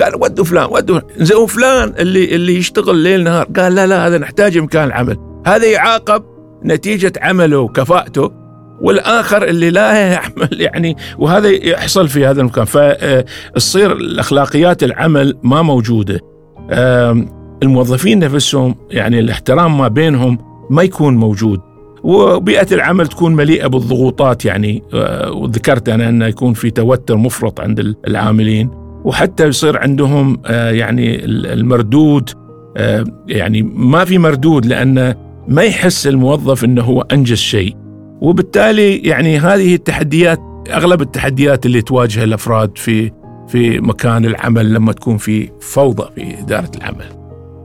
قال 0.00 0.14
ودوا 0.22 0.44
فلان 0.44 0.68
ودوا 0.70 1.00
زين 1.16 1.46
فلان 1.46 1.94
اللي 1.98 2.34
اللي 2.34 2.56
يشتغل 2.56 2.96
ليل 2.96 3.24
نهار. 3.24 3.46
قال 3.56 3.74
لا 3.74 3.86
لا 3.86 4.06
هذا 4.06 4.18
نحتاج 4.18 4.58
مكان 4.58 4.86
العمل 4.86 5.16
هذا 5.46 5.66
يعاقب 5.66 6.22
نتيجة 6.64 7.12
عمله 7.20 7.58
وكفاءته 7.58 8.30
والآخر 8.80 9.44
اللي 9.44 9.70
لا 9.70 10.12
يعمل 10.12 10.60
يعني 10.72 10.96
وهذا 11.18 11.48
يحصل 11.48 12.08
في 12.08 12.26
هذا 12.26 12.40
المكان. 12.40 12.64
فتصير 12.64 13.92
الأخلاقيات 13.92 14.82
العمل 14.82 15.38
ما 15.42 15.62
موجودة. 15.62 16.20
الموظفين 17.62 18.18
نفسهم 18.18 18.74
يعني 18.90 19.20
الاحترام 19.20 19.78
ما 19.78 19.88
بينهم 19.88 20.38
ما 20.70 20.82
يكون 20.82 21.16
موجود. 21.16 21.60
وبيئة 22.06 22.74
العمل 22.74 23.06
تكون 23.06 23.34
مليئة 23.34 23.66
بالضغوطات 23.66 24.44
يعني. 24.44 24.82
آه، 24.94 25.32
وذكرت 25.32 25.88
أنا 25.88 26.08
أنه 26.08 26.26
يكون 26.26 26.52
في 26.52 26.70
توتر 26.70 27.16
مفرط 27.16 27.60
عند 27.60 27.94
العاملين. 28.08 28.70
وحتى 29.04 29.46
يصير 29.46 29.78
عندهم 29.78 30.40
آه، 30.46 30.70
يعني 30.70 31.24
المردود. 31.24 32.30
آه، 32.76 33.04
يعني 33.28 33.62
ما 33.62 34.04
في 34.04 34.18
مردود 34.18 34.66
لأن 34.66 35.14
ما 35.48 35.62
يحس 35.62 36.06
الموظف 36.06 36.64
إنه 36.64 36.82
هو 36.82 37.00
أنجز 37.00 37.36
شيء. 37.36 37.76
وبالتالي 38.20 38.96
يعني 38.96 39.38
هذه 39.38 39.74
التحديات 39.74 40.40
أغلب 40.70 41.02
التحديات 41.02 41.66
اللي 41.66 41.82
تواجه 41.82 42.24
الأفراد 42.24 42.78
في 42.78 43.10
في 43.48 43.80
مكان 43.80 44.24
العمل 44.24 44.74
لما 44.74 44.92
تكون 44.92 45.16
في 45.16 45.50
فوضى 45.60 46.08
في 46.14 46.40
إدارة 46.40 46.70
العمل. 46.76 47.06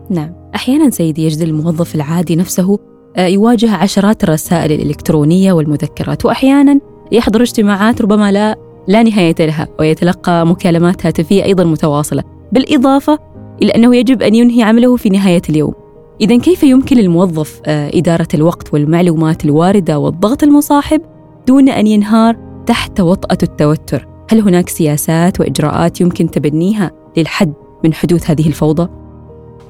نعم، 0.09 0.33
أحيانا 0.55 0.89
سيدي 0.89 1.25
يجد 1.25 1.41
الموظف 1.41 1.95
العادي 1.95 2.35
نفسه 2.35 2.90
يواجه 3.17 3.75
عشرات 3.75 4.23
الرسائل 4.23 4.71
الإلكترونية 4.71 5.53
والمذكرات 5.53 6.25
واحيانا 6.25 6.79
يحضر 7.11 7.41
اجتماعات 7.41 8.01
ربما 8.01 8.31
لا 8.31 8.55
لا 8.87 9.03
نهاية 9.03 9.35
لها 9.39 9.67
ويتلقى 9.79 10.47
مكالمات 10.47 11.05
هاتفية 11.05 11.43
أيضا 11.43 11.63
متواصلة، 11.63 12.23
بالإضافة 12.51 13.19
إلى 13.61 13.71
أنه 13.75 13.95
يجب 13.95 14.21
أن 14.21 14.35
ينهي 14.35 14.63
عمله 14.63 14.95
في 14.95 15.09
نهاية 15.09 15.41
اليوم. 15.49 15.73
إذا 16.21 16.37
كيف 16.37 16.63
يمكن 16.63 16.97
للموظف 16.97 17.61
آه، 17.65 17.91
إدارة 17.93 18.27
الوقت 18.33 18.73
والمعلومات 18.73 19.45
الواردة 19.45 19.99
والضغط 19.99 20.43
المصاحب 20.43 21.01
دون 21.47 21.69
أن 21.69 21.87
ينهار 21.87 22.37
تحت 22.65 22.99
وطأة 22.99 23.37
التوتر؟ 23.43 24.07
هل 24.31 24.41
هناك 24.41 24.69
سياسات 24.69 25.39
وإجراءات 25.39 26.01
يمكن 26.01 26.31
تبنيها 26.31 26.91
للحد 27.17 27.53
من 27.83 27.93
حدوث 27.93 28.29
هذه 28.29 28.47
الفوضى؟ 28.47 28.89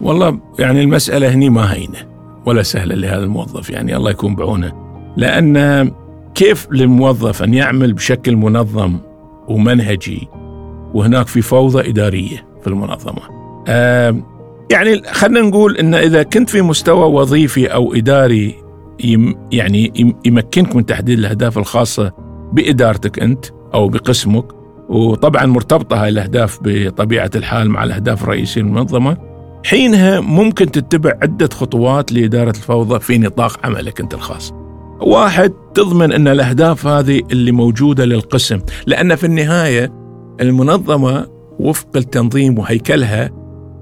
والله 0.02 0.40
يعني 0.60 0.82
المسألة 0.82 1.34
هني 1.34 1.50
ما 1.50 1.74
هينة 1.74 2.11
ولا 2.46 2.64
سهلة 2.64 2.96
لهذا 2.96 3.24
الموظف 3.24 3.70
يعني 3.70 3.96
الله 3.96 4.12
يكون 4.12 4.36
بعونه. 4.36 4.74
لأن 5.18 5.92
كيف 6.36 6.68
للموظف 6.72 7.44
أن 7.44 7.54
يعمل 7.54 7.94
بشكل 7.94 8.36
منظم 8.36 8.98
ومنهجي؟ 9.48 10.28
وهناك 10.94 11.28
في 11.28 11.42
فوضى 11.42 11.90
إدارية 11.90 12.48
في 12.62 12.68
المنظمة. 12.68 13.22
آه 13.68 14.16
يعني 14.72 15.02
خلينا 15.12 15.42
نقول 15.42 15.78
إن 15.78 15.94
إذا 15.94 16.24
كنت 16.24 16.50
في 16.50 16.62
مستوى 16.62 17.06
وظيفي 17.06 17.68
أو 17.68 17.94
إداري 17.94 18.56
يم 19.04 19.36
يعني 19.52 20.16
يمكنك 20.26 20.76
من 20.76 20.86
تحديد 20.86 21.20
الأهداف 21.20 21.58
الخاصة 21.58 22.12
بإدارتك 22.54 23.20
أنت 23.20 23.46
أو 23.74 23.88
بقسمك 23.88 24.46
وطبعا 24.90 25.46
مرتبطة 25.46 26.04
هاي 26.04 26.10
الأهداف 26.10 26.60
بطبيعة 26.64 27.32
الحال 27.36 27.70
مع 27.70 27.84
الأهداف 27.84 28.24
الرئيسية 28.24 28.62
للمنظمة 28.62 29.18
حينها 29.66 30.20
ممكن 30.20 30.72
تتبع 30.72 31.14
عدة 31.22 31.50
خطوات 31.54 32.12
لإدارة 32.12 32.50
الفوضى 32.50 33.00
في 33.00 33.18
نطاق 33.18 33.66
عملك 33.66 34.02
أنت 34.02 34.14
الخاص. 34.14 34.54
واحد 35.02 35.54
تضمن 35.74 36.12
أن 36.12 36.28
الأهداف 36.28 36.88
هذه 36.88 37.22
اللي 37.32 37.52
موجودة 37.52 38.06
للقسم 38.06 38.60
لأن 38.86 39.16
في 39.16 39.24
النهاية 39.24 39.94
المنظمة 40.42 41.28
وفق 41.60 41.98
التنظيم 41.98 42.60
وهيكلها 42.60 43.30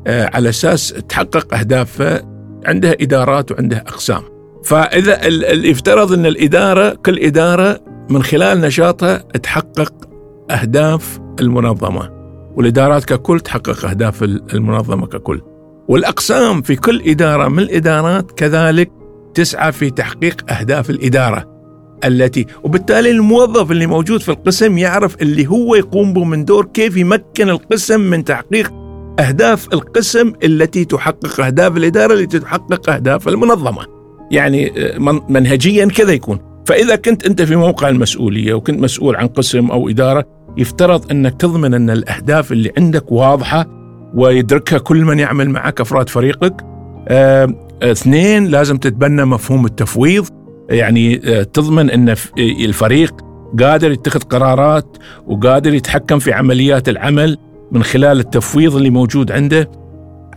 آه، 0.07 0.29
على 0.33 0.49
أساس 0.49 0.93
تحقق 1.09 1.53
أهدافها 1.53 2.21
عندها 2.65 2.95
إدارات 3.01 3.51
وعندها 3.51 3.79
أقسام 3.79 4.21
فإذا 4.63 5.27
يفترض 5.53 6.13
أن 6.13 6.25
الإدارة 6.25 6.97
كل 7.05 7.19
إدارة 7.19 7.79
من 8.09 8.23
خلال 8.23 8.61
نشاطها 8.61 9.17
تحقق 9.17 9.93
أهداف 10.51 11.19
المنظمة 11.39 12.09
والإدارات 12.55 13.05
ككل 13.05 13.39
تحقق 13.39 13.85
أهداف 13.85 14.23
المنظمة 14.23 15.07
ككل 15.07 15.41
والأقسام 15.89 16.61
في 16.61 16.75
كل 16.75 17.01
إدارة 17.05 17.47
من 17.47 17.59
الإدارات 17.59 18.31
كذلك 18.31 18.91
تسعى 19.33 19.71
في 19.71 19.89
تحقيق 19.89 20.51
أهداف 20.51 20.89
الإدارة 20.89 21.59
التي 22.05 22.45
وبالتالي 22.63 23.11
الموظف 23.11 23.71
اللي 23.71 23.87
موجود 23.87 24.21
في 24.21 24.29
القسم 24.29 24.77
يعرف 24.77 25.21
اللي 25.21 25.47
هو 25.47 25.75
يقوم 25.75 26.13
به 26.13 26.23
من 26.23 26.45
دور 26.45 26.65
كيف 26.65 26.97
يمكن 26.97 27.49
القسم 27.49 27.99
من 27.99 28.23
تحقيق 28.23 28.73
أهداف 29.19 29.73
القسم 29.73 30.33
التي 30.43 30.85
تحقق 30.85 31.39
أهداف 31.45 31.77
الإدارة 31.77 32.13
التي 32.13 32.39
تحقق 32.39 32.89
أهداف 32.89 33.27
المنظمة. 33.27 33.85
يعني 34.31 34.71
آه، 34.77 34.99
منهجيا 35.29 35.85
كذا 35.85 36.13
يكون. 36.13 36.39
فإذا 36.65 36.95
كنت 36.95 37.25
أنت 37.25 37.41
في 37.41 37.55
موقع 37.55 37.89
المسؤولية 37.89 38.53
وكنت 38.53 38.79
مسؤول 38.79 39.15
عن 39.15 39.27
قسم 39.27 39.71
أو 39.71 39.89
إدارة 39.89 40.25
يفترض 40.57 41.11
أنك 41.11 41.41
تضمن 41.41 41.73
أن 41.73 41.89
الأهداف 41.89 42.51
اللي 42.51 42.71
عندك 42.77 43.11
واضحة 43.11 43.78
ويدركها 44.13 44.79
كل 44.79 45.05
من 45.05 45.19
يعمل 45.19 45.49
معك 45.49 45.81
أفراد 45.81 46.09
فريقك. 46.09 46.65
اثنين 47.83 48.45
لازم 48.45 48.77
تتبنى 48.77 49.25
مفهوم 49.25 49.65
التفويض. 49.65 50.27
يعني 50.69 51.21
آه، 51.25 51.43
تضمن 51.43 51.89
إن 51.89 52.15
الفريق 52.39 53.13
قادر 53.59 53.91
يتخذ 53.91 54.19
قرارات 54.19 54.97
وقادر 55.27 55.73
يتحكم 55.73 56.19
في 56.19 56.33
عمليات 56.33 56.89
العمل 56.89 57.37
من 57.71 57.83
خلال 57.83 58.19
التفويض 58.19 58.75
اللي 58.75 58.89
موجود 58.89 59.31
عنده. 59.31 59.71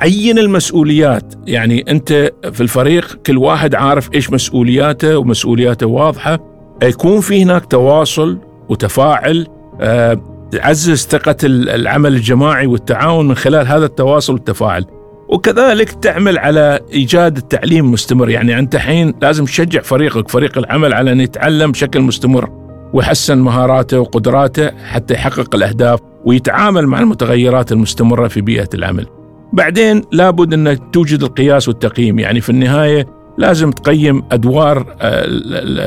عين 0.01 0.39
المسؤوليات. 0.39 1.35
يعني 1.47 1.85
أنت 1.89 2.31
في 2.53 2.61
الفريق 2.61 3.19
كل 3.27 3.39
واحد 3.39 3.75
عارف 3.75 4.11
إيش 4.15 4.31
مسؤولياته 4.31 5.19
ومسؤولياته 5.19 5.87
واضحة. 5.87 6.39
يكون 6.83 7.21
في 7.21 7.43
هناك 7.43 7.67
تواصل 7.67 8.39
وتفاعل. 8.69 9.47
آه، 9.81 10.32
تعزز 10.53 11.07
ثقة 11.07 11.37
العمل 11.45 12.15
الجماعي 12.15 12.67
والتعاون 12.67 13.29
من 13.29 13.35
خلال 13.35 13.67
هذا 13.67 13.85
التواصل 13.85 14.33
والتفاعل. 14.33 14.85
وكذلك 15.29 15.91
تعمل 15.91 16.39
على 16.39 16.81
إيجاد 16.93 17.37
التعليم 17.37 17.91
مستمر. 17.93 18.31
يعني 18.31 18.59
أنت 18.59 18.77
حين 18.77 19.15
لازم 19.23 19.45
تشجع 19.45 19.81
فريقك 19.81 20.29
فريق 20.29 20.59
العمل 20.59 20.95
على 20.95 21.13
أن 21.13 21.21
يتعلم 21.21 21.73
بشكل 21.73 22.01
مستمر 22.01 22.51
ويحسن 22.93 23.39
مهاراته 23.39 24.01
وقدراته 24.01 24.71
حتى 24.85 25.15
يحقق 25.15 25.55
الأهداف 25.55 26.01
ويتعامل 26.25 26.87
مع 26.87 27.01
المتغيرات 27.01 27.73
المستمرة 27.73 28.29
في 28.29 28.41
بيئة 28.41 28.69
العمل. 28.75 29.07
بعدين 29.53 30.03
لابد 30.13 30.55
أن 30.55 30.91
توجد 30.91 31.23
القياس 31.23 31.69
والتقييم. 31.69 32.19
يعني 32.19 32.41
في 32.41 32.51
النهاية 32.51 33.07
لازم 33.39 33.71
تقيم 33.71 34.23
أدوار 34.33 34.97
آه، 35.01 35.25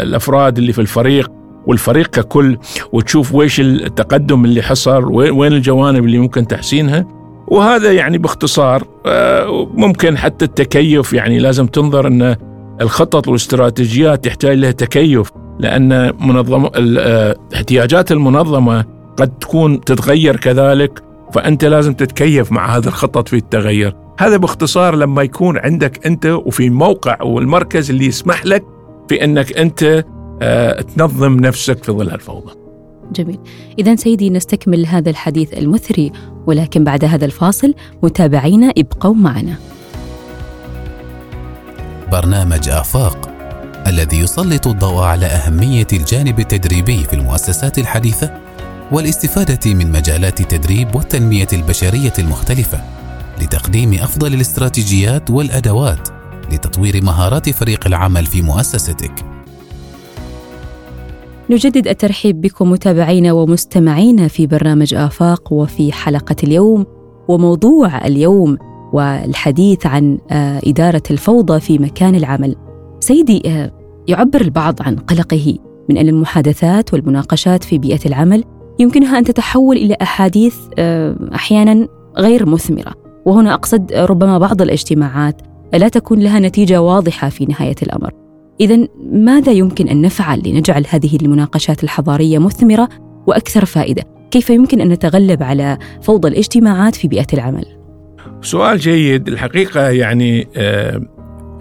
الأفراد 0.03 0.57
اللي 0.57 0.73
في 0.73 0.81
الفريق 0.81 1.31
والفريق 1.67 2.07
ككل 2.07 2.57
وتشوف 2.91 3.35
ويش 3.35 3.59
التقدم 3.59 4.45
اللي 4.45 4.61
حصل 4.61 5.03
وين 5.11 5.53
الجوانب 5.53 6.05
اللي 6.05 6.17
ممكن 6.17 6.47
تحسينها. 6.47 7.05
وهذا 7.47 7.91
يعني 7.91 8.17
باختصار 8.17 8.83
آه، 9.05 9.69
ممكن 9.73 10.17
حتى 10.17 10.45
التكيف 10.45 11.13
يعني 11.13 11.39
لازم 11.39 11.67
تنظر 11.67 12.07
إن 12.07 12.35
الخطط 12.81 13.27
والاستراتيجيات 13.27 14.25
يحتاج 14.25 14.57
لها 14.57 14.71
تكيف 14.71 15.31
لأن 15.59 16.13
منظمه 16.19 16.71
آه، 16.99 17.35
احتياجات 17.55 18.11
المنظمة 18.11 18.85
قد 19.17 19.37
تكون 19.39 19.81
تتغير 19.81 20.35
كذلك 20.35 21.03
فأنت 21.33 21.65
لازم 21.65 21.93
تتكيف 21.93 22.51
مع 22.51 22.77
هذه 22.77 22.87
الخطط 22.87 23.27
في 23.27 23.35
التغير. 23.35 23.95
هذا 24.19 24.37
باختصار 24.37 24.95
لما 24.95 25.23
يكون 25.23 25.57
عندك 25.57 26.05
أنت 26.05 26.25
وفي 26.25 26.69
موقع 26.69 27.23
والمركز 27.23 27.89
اللي 27.89 28.05
يسمح 28.05 28.45
لك 28.45 28.63
في 29.09 29.23
إنك 29.23 29.57
أنت 29.57 30.05
تنظم 30.95 31.39
نفسك 31.39 31.83
في 31.83 31.91
ظل 31.91 32.09
الفوضى 32.09 32.53
جميل. 33.11 33.39
إذا 33.79 33.95
سيدي 33.95 34.29
نستكمل 34.29 34.85
هذا 34.85 35.09
الحديث 35.09 35.53
المثري 35.53 36.11
ولكن 36.47 36.83
بعد 36.83 37.05
هذا 37.05 37.25
الفاصل 37.25 37.73
متابعينا 38.03 38.73
ابقوا 38.77 39.13
معنا. 39.13 39.55
برنامج 42.11 42.69
آفاق 42.69 43.29
الذي 43.87 44.19
يسلط 44.19 44.67
الضوء 44.67 45.03
على 45.03 45.25
أهمية 45.25 45.87
الجانب 45.93 46.39
التدريبي 46.39 47.03
في 47.03 47.13
المؤسسات 47.13 47.79
الحديثة 47.79 48.41
والاستفادة 48.91 49.73
من 49.73 49.91
مجالات 49.91 50.41
التدريب 50.41 50.95
والتنمية 50.95 51.47
البشرية 51.53 52.13
المختلفة 52.19 52.79
لتقديم 53.41 53.93
أفضل 53.93 54.33
الاستراتيجيات 54.33 55.31
والأدوات 55.31 56.09
لتطوير 56.51 57.03
مهارات 57.03 57.49
فريق 57.49 57.87
العمل 57.87 58.25
في 58.25 58.41
مؤسستك. 58.41 59.34
نجدد 61.49 61.87
الترحيب 61.87 62.41
بكم 62.41 62.71
متابعينا 62.71 63.31
ومستمعينا 63.31 64.27
في 64.27 64.47
برنامج 64.47 64.93
آفاق 64.93 65.53
وفي 65.53 65.91
حلقة 65.91 66.35
اليوم 66.43 66.85
وموضوع 67.27 68.05
اليوم 68.05 68.57
والحديث 68.93 69.85
عن 69.85 70.17
آه، 70.31 70.61
إدارة 70.67 71.03
الفوضى 71.11 71.59
في 71.59 71.77
مكان 71.77 72.15
العمل. 72.15 72.55
سيدي 72.99 73.41
آه، 73.45 73.71
يعبر 74.07 74.41
البعض 74.41 74.81
عن 74.81 74.95
قلقه 74.95 75.57
من 75.89 75.97
أن 75.97 76.09
المحادثات 76.09 76.93
والمناقشات 76.93 77.63
في 77.63 77.77
بيئة 77.77 78.05
العمل 78.05 78.43
يمكنها 78.79 79.19
أن 79.19 79.23
تتحول 79.23 79.77
إلى 79.77 79.97
أحاديث 80.01 80.55
آه، 80.79 81.15
أحيانا 81.35 81.87
غير 82.17 82.45
مثمرة، 82.45 82.93
وهنا 83.25 83.53
أقصد 83.53 83.93
ربما 83.93 84.37
بعض 84.37 84.61
الاجتماعات 84.61 85.41
لا 85.73 85.87
تكون 85.87 86.19
لها 86.19 86.39
نتيجة 86.39 86.81
واضحة 86.81 87.29
في 87.29 87.45
نهاية 87.45 87.75
الأمر. 87.83 88.24
إذا 88.59 88.87
ماذا 89.11 89.51
يمكن 89.51 89.87
أن 89.87 90.01
نفعل 90.01 90.41
لنجعل 90.45 90.85
هذه 90.89 91.15
المناقشات 91.21 91.83
الحضارية 91.83 92.39
مثمرة 92.39 92.89
وأكثر 93.27 93.65
فائدة؟ 93.65 94.03
كيف 94.31 94.49
يمكن 94.49 94.81
أن 94.81 94.87
نتغلب 94.87 95.43
على 95.43 95.77
فوضى 96.01 96.27
الاجتماعات 96.27 96.95
في 96.95 97.07
بيئة 97.07 97.27
العمل؟ 97.33 97.65
سؤال 98.41 98.77
جيد 98.77 99.27
الحقيقة 99.27 99.89
يعني 99.89 100.47
آه 100.55 101.01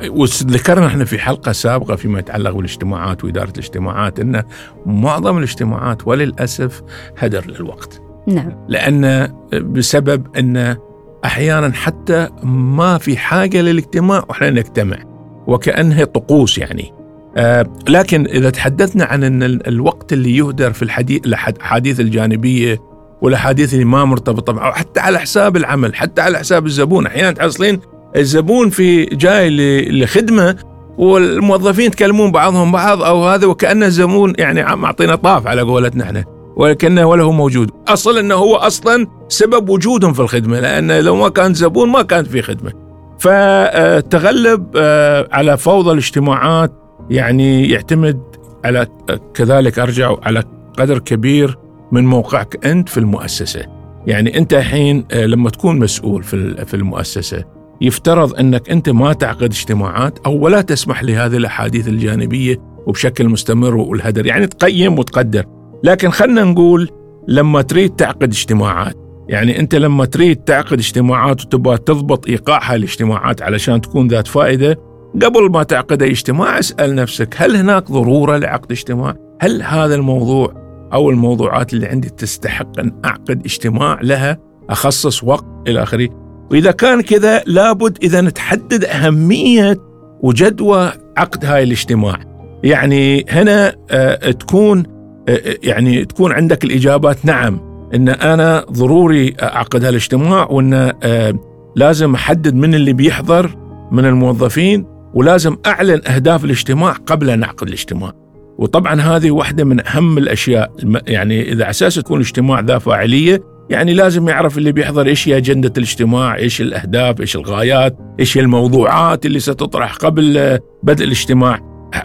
وذكرنا 0.09 0.87
إحنا 0.87 1.05
في 1.05 1.19
حلقة 1.19 1.53
سابقة 1.53 1.97
فيما 1.97 2.19
يتعلق 2.19 2.51
بالاجتماعات 2.51 3.25
وإدارة 3.25 3.51
الاجتماعات 3.51 4.21
إن 4.21 4.43
معظم 4.87 5.39
الاجتماعات 5.39 6.07
وللأسف 6.07 6.83
هدر 7.19 7.51
للوقت. 7.51 8.03
نعم. 8.27 8.53
لأن 8.69 9.33
بسبب 9.53 10.27
إن 10.39 10.77
أحيانا 11.25 11.73
حتى 11.73 12.29
ما 12.43 12.99
في 12.99 13.17
حاجة 13.17 13.61
للاجتماع 13.61 14.25
وإحنا 14.29 14.51
نجتمع. 14.51 15.14
وكأنها 15.47 16.05
طقوس 16.05 16.59
يعني. 16.59 16.93
آه 17.37 17.67
لكن 17.89 18.27
إذا 18.27 18.51
تحدثنا 18.51 19.05
عن 19.05 19.25
أن 19.25 19.43
الوقت 19.43 20.13
اللي 20.13 20.37
يهدر 20.37 20.73
في 20.73 20.83
الحديث 20.83 21.27
الأحاديث 21.27 22.01
الجانبية 22.01 22.81
والأحاديث 23.23 23.75
اللي 23.75 23.85
ما 23.85 24.05
مرتبطة 24.05 24.71
حتى 24.73 25.01
على 25.01 25.19
حساب 25.19 25.57
العمل 25.57 25.95
حتى 25.95 26.23
على 26.23 26.39
حساب 26.39 26.67
الزبون. 26.67 27.07
أحيانا 27.07 27.31
تحصلين 27.31 27.81
الزبون 28.17 28.71
في 28.71 29.05
جاي 29.05 29.51
لخدمة 29.91 30.57
والموظفين 30.99 31.87
يتكلمون 31.87 32.33
بعضهم 32.33 32.73
بعض 32.73 33.03
أو 33.03 33.29
هذا 33.29 33.47
وكأن 33.47 33.83
الزبون 33.83 34.33
يعني 34.39 34.77
معطينا 34.77 35.17
طاف 35.17 35.47
على 35.47 35.63
قولتنا 35.63 36.05
إحنا 36.05 36.25
ولكنه 36.57 37.07
ولا 37.07 37.23
هو 37.23 37.33
موجود. 37.33 37.71
أصل 37.89 38.19
أنه 38.19 38.35
هو 38.35 38.57
أصلا 38.57 39.07
سبب 39.29 39.69
وجودهم 39.69 40.13
في 40.13 40.21
الخدمة 40.21 40.61
لأن 40.61 40.93
لو 41.01 41.17
ما 41.17 41.29
كان 41.29 41.55
زبون 41.55 41.89
ما 41.89 42.03
كانت 42.03 42.27
في 42.27 42.43
خدمة. 42.43 42.84
فتغلب 43.25 44.67
آه، 44.77 45.29
على 45.33 45.57
فوضى 45.57 45.91
الاجتماعات 45.91 46.73
يعني 47.11 47.69
يعتمد 47.69 48.21
على 48.65 48.87
كذلك 49.35 49.79
أرجع 49.79 50.17
على 50.23 50.43
قدر 50.79 50.99
كبير 50.99 51.59
من 51.93 52.07
موقعك 52.07 52.67
أنت 52.67 52.89
في 52.89 52.99
المؤسسة. 52.99 53.67
يعني 54.07 54.39
أنت 54.39 54.55
الحين 54.55 55.05
آه، 55.13 55.27
لما 55.27 55.51
تكون 55.51 55.79
مسؤول 55.79 56.23
في 56.23 56.65
في 56.67 56.75
المؤسسة 56.75 57.45
يفترض 57.81 58.35
أنك 58.35 58.71
أنت 58.71 58.89
ما 58.89 59.13
تعقد 59.13 59.43
اجتماعات 59.43 60.19
أو 60.27 60.39
ولا 60.39 60.61
تسمح 60.61 61.03
لهذه 61.03 61.37
الأحاديث 61.37 61.89
الجانبية 61.89 62.57
وبشكل 62.87 63.29
مستمر 63.29 63.77
والهدر. 63.77 64.27
يعني 64.27 64.47
تقيم 64.47 64.99
وتقدر. 64.99 65.45
لكن 65.85 66.11
خلنا 66.11 66.45
نقول 66.45 66.89
لما 67.29 67.63
تريد 67.63 67.91
تعقد 67.91 68.33
اجتماعات 68.33 69.04
يعني 69.29 69.59
انت 69.59 69.75
لما 69.75 70.05
تريد 70.05 70.37
تعقد 70.37 70.79
اجتماعات 70.79 71.41
وتبغى 71.41 71.79
تضبط 71.79 72.29
ايقاعها 72.29 72.75
الاجتماعات 72.75 73.43
علشان 73.43 73.81
تكون 73.81 74.09
ذات 74.09 74.27
فائدة 74.27 74.79
قبل 75.23 75.51
ما 75.51 75.63
تعقد 75.63 76.03
أي 76.03 76.11
اجتماع 76.11 76.59
اسأل 76.59 76.95
نفسك 76.95 77.35
هل 77.39 77.57
هناك 77.57 77.91
ضرورة 77.91 78.37
لعقد 78.37 78.73
اجتماع؟ 78.73 79.15
هل 79.41 79.63
هذا 79.63 79.95
الموضوع 79.95 80.55
أو 80.93 81.11
الموضوعات 81.11 81.73
اللي 81.73 81.87
عندي 81.87 82.09
تستحق 82.09 82.81
أن 82.81 83.01
أعقد 83.05 83.43
اجتماع 83.45 83.99
لها 84.03 84.39
أخصص 84.71 85.25
وقت 85.25 85.47
إلى 85.69 85.83
آخره؟ 85.83 86.09
وإذا 86.51 86.71
كان 86.71 87.01
كذا 87.01 87.43
لابد 87.47 87.99
إذا 88.03 88.31
تحدد 88.31 88.85
أهمية 88.85 89.79
وجدوى 90.23 90.93
عقد 91.17 91.45
هاي 91.45 91.63
الاجتماع. 91.63 92.19
يعني 92.65 93.25
هنا 93.29 93.75
آه، 93.91 94.31
تكون 94.31 94.83
آه، 95.29 95.41
يعني 95.63 96.05
تكون 96.05 96.33
عندك 96.33 96.65
الإجابات 96.65 97.25
نعم 97.25 97.74
إن 97.95 98.09
أنا 98.09 98.65
ضروري 98.71 99.35
أعقد 99.43 99.85
هالاجتماع 99.85 100.47
وإن 100.51 100.93
آه، 101.03 101.35
لازم 101.77 102.15
أحدد 102.15 102.55
من 102.55 102.75
اللي 102.75 102.93
بيحضر 102.93 103.57
من 103.93 104.05
الموظفين 104.05 104.87
ولازم 105.15 105.57
أعلن 105.67 106.01
أهداف 106.07 106.45
الاجتماع 106.45 106.93
قبل 106.93 107.31
أن 107.31 107.43
أعقد 107.43 107.67
الاجتماع. 107.67 108.13
وطبعا 108.59 109.01
هذه 109.01 109.31
واحدة 109.31 109.65
من 109.65 109.87
أهم 109.87 110.19
الأشياء 110.19 110.73
يعني 111.07 111.53
إذا 111.53 111.71
أساس 111.71 111.97
يكون 111.97 112.17
الاجتماع 112.17 112.61
ذا 112.61 112.79
فاعلية 112.79 113.43
يعني 113.71 113.95
لازم 113.95 114.29
يعرف 114.29 114.59
اللي 114.59 114.73
بيحضر 114.73 115.07
إيش 115.07 115.29
هي 115.29 115.37
أجندة 115.37 115.73
الاجتماع، 115.77 116.37
إيش 116.37 116.61
الأهداف، 116.61 117.21
إيش 117.21 117.37
الغايات، 117.37 117.99
إيش 118.21 118.39
الموضوعات 118.39 119.27
اللي 119.27 119.41
ستطرح 119.41 119.95
قبل 119.95 120.59
بدء 120.83 121.05
الاجتماع. 121.05 121.61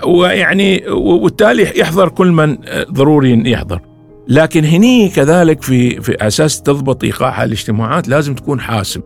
ويعني 0.06 0.84
وبالتالي 0.90 1.80
يحضر 1.80 2.10
كل 2.10 2.32
من 2.32 2.58
ضروري 2.92 3.52
يحضر. 3.52 3.89
لكن 4.30 4.66
هني 4.66 5.10
كذلك 5.10 5.62
في 5.62 6.02
في 6.02 6.28
أساس 6.28 6.62
تضبط 6.62 7.04
إيقاع 7.04 7.44
الاجتماعات 7.44 8.08
لازم 8.08 8.36
تكون 8.36 8.60
حاسم. 8.60 9.02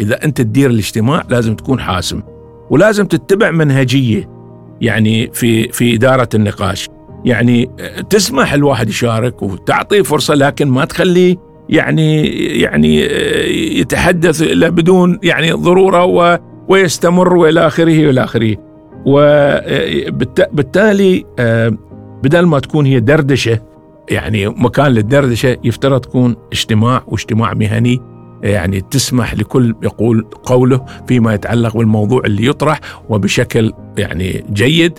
إذا 0.00 0.24
أنت 0.24 0.40
تدير 0.40 0.70
الاجتماع 0.70 1.22
لازم 1.28 1.56
تكون 1.56 1.80
حاسم. 1.80 2.22
ولازم 2.70 3.06
تتبع 3.06 3.50
منهجية 3.50 4.28
يعني 4.80 5.30
في 5.32 5.68
في 5.68 5.94
إدارة 5.94 6.28
النقاش. 6.34 6.88
يعني 7.24 7.70
تسمح 8.10 8.52
الواحد 8.52 8.88
يشارك 8.88 9.42
وتعطيه 9.42 10.02
فرصة 10.02 10.34
لكن 10.34 10.68
ما 10.68 10.84
تخليه 10.84 11.36
يعني 11.68 12.26
يعني 12.60 13.00
يتحدث 13.78 14.42
الا 14.42 14.68
بدون 14.68 15.18
يعني 15.22 15.52
ضرورة 15.52 16.40
ويستمر 16.68 17.36
وإلى 17.36 17.66
آخره 17.66 18.06
وإلى 18.06 18.24
آخره. 18.24 18.56
وبالتالي 20.46 21.24
بدل 22.22 22.46
ما 22.46 22.58
تكون 22.58 22.86
هي 22.86 23.00
دردشة 23.00 23.71
يعني 24.10 24.48
مكان 24.48 24.86
للدردشة 24.86 25.56
يفترض 25.64 26.00
تكون 26.00 26.36
اجتماع 26.52 27.02
واجتماع 27.06 27.54
مهني 27.54 28.00
يعني 28.42 28.80
تسمح 28.80 29.34
لكل 29.34 29.74
يقول 29.82 30.26
قوله 30.42 30.84
فيما 31.06 31.34
يتعلق 31.34 31.76
بالموضوع 31.76 32.22
اللي 32.24 32.46
يطرح 32.46 32.80
وبشكل 33.08 33.72
يعني 33.98 34.44
جيد. 34.52 34.98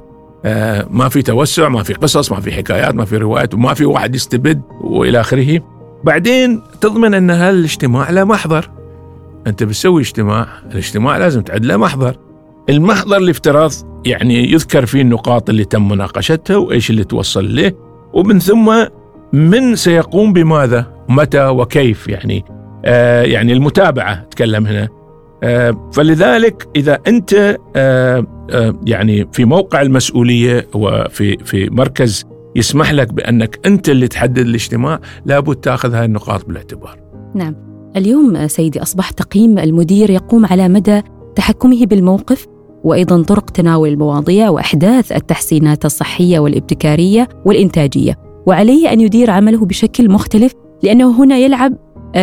ما 0.90 1.10
في 1.10 1.22
توسع 1.22 1.70
ما 1.70 1.84
في 1.84 1.94
قصص 1.94 2.32
ما 2.32 2.40
في 2.40 2.52
حكايات 2.52 2.96
ما 2.96 3.06
في 3.06 3.18
روايات 3.18 3.54
وما 3.54 3.74
في 3.74 3.86
واحد 3.86 4.16
يستبد 4.16 4.62
وإلى 4.82 5.20
آخره. 5.20 5.62
بعدين 6.04 6.62
تضمن 6.82 7.14
أن 7.14 7.30
هالاجتماع 7.30 8.10
له 8.10 8.24
محضر. 8.24 8.70
أنت 9.48 9.64
بتسوي 9.64 10.02
اجتماع 10.02 10.48
الاجتماع 10.72 11.18
لازم 11.18 11.42
تعد 11.42 11.66
له 11.66 11.78
محضر. 11.78 12.16
المحضر 12.70 13.18
الافتراض 13.18 13.72
يعني 14.06 14.52
يذكر 14.52 14.86
فيه 14.86 15.02
النقاط 15.02 15.50
اللي 15.50 15.66
تم 15.66 15.90
مناقشتها 15.90 16.58
وإيش 16.58 16.90
اللي 16.90 17.04
توصل 17.04 17.56
له. 17.56 17.72
ومن 18.14 18.40
ثم 18.40 18.86
من 19.34 19.76
سيقوم 19.76 20.34
بماذا 20.34 20.94
متى 21.10 21.48
وكيف 21.48 22.08
يعني 22.08 22.46
آه 22.86 23.24
يعني 23.24 23.54
المتابعة 23.54 24.24
تكلم 24.24 24.68
هنا 24.68 24.90
آه 25.44 25.90
فلذلك 25.94 26.68
إذا 26.76 27.00
أنت 27.08 27.58
آه 27.76 28.26
آه 28.52 28.80
يعني 28.86 29.28
في 29.32 29.46
موقع 29.46 29.82
المسؤولية 29.82 30.68
وفي 30.74 31.38
في 31.38 31.70
مركز 31.70 32.26
يسمح 32.56 32.92
لك 32.92 33.14
بأنك 33.14 33.60
أنت 33.66 33.90
اللي 33.90 34.08
تحدد 34.08 34.38
الاجتماع 34.38 35.00
لابد 35.26 35.56
تأخذ 35.56 35.94
هذه 35.94 36.06
النقاط 36.06 36.46
بالاعتبار. 36.46 37.00
نعم. 37.36 37.56
اليوم 37.96 38.48
سيدي 38.48 38.82
أصبح 38.82 39.10
تقييم 39.10 39.60
المدير 39.60 40.10
يقوم 40.10 40.46
على 40.46 40.70
مدى 40.70 41.02
تحكمه 41.36 41.86
بالموقف 41.86 42.48
وأيضا 42.84 43.24
طرق 43.24 43.50
تناول 43.50 43.90
المواضيع 43.90 44.50
وأحداث 44.50 45.12
التحسينات 45.12 45.86
الصحية 45.86 46.40
والابتكارية 46.40 47.30
والإنتاجية، 47.46 48.18
وعليه 48.48 48.94
أن 48.94 49.02
يدير 49.02 49.32
عمله 49.32 49.66
بشكل 49.66 50.12
مختلف 50.12 50.54
لأنه 50.84 51.24
هنا 51.24 51.38
يلعب 51.38 51.74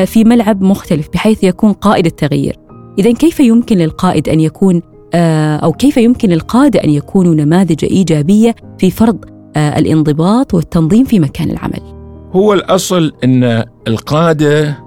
في 0.04 0.24
ملعب 0.24 0.62
مختلف 0.62 1.08
بحيث 1.14 1.44
يكون 1.44 1.72
قائد 1.72 2.06
التغيير. 2.06 2.56
اذا 2.98 3.12
كيف 3.12 3.40
يمكن 3.40 3.76
للقائد 3.76 4.28
أن 4.28 4.40
يكون 4.40 4.82
أو 5.14 5.72
كيف 5.72 5.96
يمكن 5.96 6.28
للقادة 6.28 6.84
أن 6.84 6.90
يكونوا 6.90 7.34
نماذج 7.34 7.84
إيجابية 7.84 8.54
في 8.78 8.90
فرض 8.90 9.24
الانضباط 9.56 10.54
والتنظيم 10.54 11.04
في 11.04 11.20
مكان 11.20 11.50
العمل؟ 11.50 11.80
هو 12.32 12.52
الأصل 12.52 13.12
إن 13.24 13.64
القادة 13.88 14.78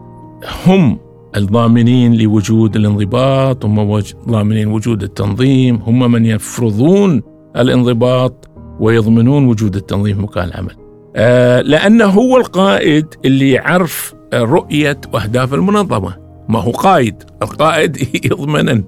هم 0.67 0.99
الضامنين 1.35 2.13
لوجود 2.13 2.75
الانضباط 2.75 3.65
هم 3.65 4.01
ضامنين 4.29 4.67
وجود 4.67 5.03
التنظيم 5.03 5.75
هم 5.75 6.11
من 6.11 6.25
يفرضون 6.25 7.21
الانضباط 7.57 8.49
ويضمنون 8.79 9.47
وجود 9.47 9.75
التنظيم 9.75 10.15
في 10.15 10.21
مكان 10.21 10.43
العمل. 10.43 10.75
آه 11.15 11.61
لأنه 11.61 12.05
هو 12.05 12.37
القائد 12.37 13.05
اللي 13.25 13.51
يعرف 13.51 14.13
رؤية 14.33 15.01
وأهداف 15.13 15.53
المنظمة. 15.53 16.17
ما 16.49 16.59
هو 16.59 16.71
قائد. 16.71 17.23
القائد 17.41 17.97
يضمن 18.31 18.69
أن 18.69 18.83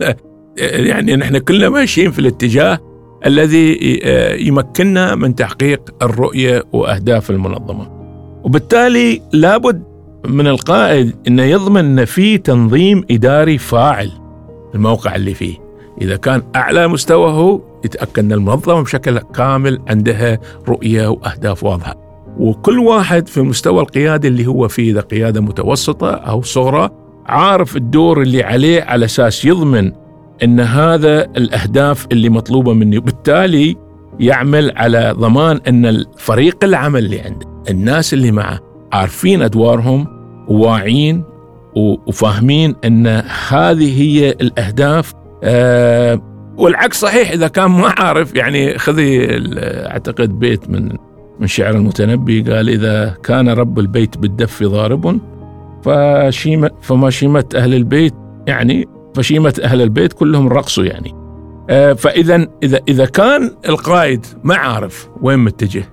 يعني 0.57 1.15
نحن 1.15 1.37
كلنا 1.37 1.69
ماشيين 1.69 2.11
في 2.11 2.19
الاتجاه 2.19 2.79
الذي 3.25 3.99
يمكننا 4.39 5.15
من 5.15 5.35
تحقيق 5.35 5.81
الرؤية 6.01 6.63
وأهداف 6.73 7.29
المنظمة. 7.29 7.87
وبالتالي 8.43 9.21
لابد 9.33 9.94
من 10.25 10.47
القائد 10.47 11.15
إنه 11.27 11.43
يضمن 11.43 11.77
ان 11.77 12.05
في 12.05 12.37
تنظيم 12.37 13.03
إداري 13.11 13.57
فاعل 13.57 14.11
الموقع 14.75 15.15
اللي 15.15 15.33
فيه. 15.33 15.57
إذا 16.01 16.15
كان 16.15 16.43
أعلى 16.55 16.87
مستوى 16.87 17.31
هو 17.31 17.61
يتأكد 17.85 18.19
إن 18.19 18.31
المنظمة 18.31 18.81
بشكل 18.81 19.19
كامل 19.19 19.79
عندها 19.87 20.39
رؤية 20.67 21.07
وأهداف 21.07 21.63
واضحة. 21.63 21.95
وكل 22.39 22.79
واحد 22.79 23.27
في 23.27 23.41
مستوى 23.41 23.81
القيادة 23.81 24.27
اللي 24.27 24.47
هو 24.47 24.67
فيه 24.67 24.91
إذا 24.91 25.01
قيادة 25.01 25.41
متوسطة 25.41 26.11
أو 26.11 26.41
صغرى 26.41 26.89
عارف 27.25 27.75
الدور 27.75 28.21
اللي 28.21 28.43
عليه 28.43 28.81
على 28.81 29.05
أساس 29.05 29.45
يضمن 29.45 29.91
إن 30.43 30.59
هذا 30.59 31.21
الأهداف 31.23 32.07
اللي 32.11 32.29
مطلوبة 32.29 32.73
منه 32.73 33.01
بالتالي 33.01 33.75
يعمل 34.19 34.71
على 34.75 35.15
ضمان 35.17 35.59
إن 35.67 35.85
الفريق 35.85 36.63
العمل 36.63 37.05
اللي 37.05 37.19
عنده 37.19 37.47
الناس 37.69 38.13
اللي 38.13 38.31
معه 38.31 38.59
عارفين 38.91 39.41
أدوارهم 39.41 40.07
وواعين 40.47 41.23
وفاهمين 41.75 42.75
أن 42.85 43.07
هذه 43.49 44.01
هي 44.01 44.29
الأهداف. 44.29 45.13
أه 45.43 46.21
والعكس 46.57 46.99
صحيح 46.99 47.31
إذا 47.31 47.47
كان 47.47 47.65
ما 47.71 47.93
عارف 47.97 48.35
يعني 48.35 48.77
خذي 48.77 49.27
أعتقد 49.87 50.39
بيت 50.39 50.69
من 50.69 50.91
من 51.39 51.47
شعر 51.47 51.75
المتنبي 51.75 52.41
قال 52.41 52.69
إذا 52.69 53.17
كان 53.23 53.49
رب 53.49 53.79
البيت 53.79 54.17
بالدف 54.17 54.63
ضارب 54.63 55.19
فشيمة 55.83 56.71
فما 56.81 57.09
شيمة 57.09 57.45
أهل 57.55 57.73
البيت 57.73 58.13
يعني 58.47 58.87
فشيمة 59.15 59.53
أهل 59.63 59.81
البيت 59.81 60.13
كلهم 60.13 60.47
رقصوا 60.47 60.83
يعني. 60.83 61.13
أه 61.69 61.93
فاذا 61.93 62.47
إذا 62.63 62.79
إذا 62.87 63.05
كان 63.05 63.51
القائد 63.69 64.25
ما 64.43 64.55
عارف 64.55 65.09
وين 65.21 65.39
متجه 65.39 65.83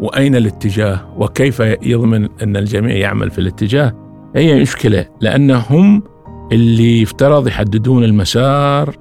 وأين 0.00 0.36
الاتجاه 0.36 1.00
وكيف 1.16 1.60
يضمن 1.82 2.28
أن 2.42 2.56
الجميع 2.56 2.96
يعمل 2.96 3.30
في 3.30 3.38
الاتجاه؟ 3.38 3.92
هي 4.36 4.60
مشكلة 4.60 5.06
لأن 5.20 5.50
هم 5.50 6.02
اللي 6.52 7.02
يفترض 7.02 7.48
يحددون 7.48 8.04
المسار 8.04 8.96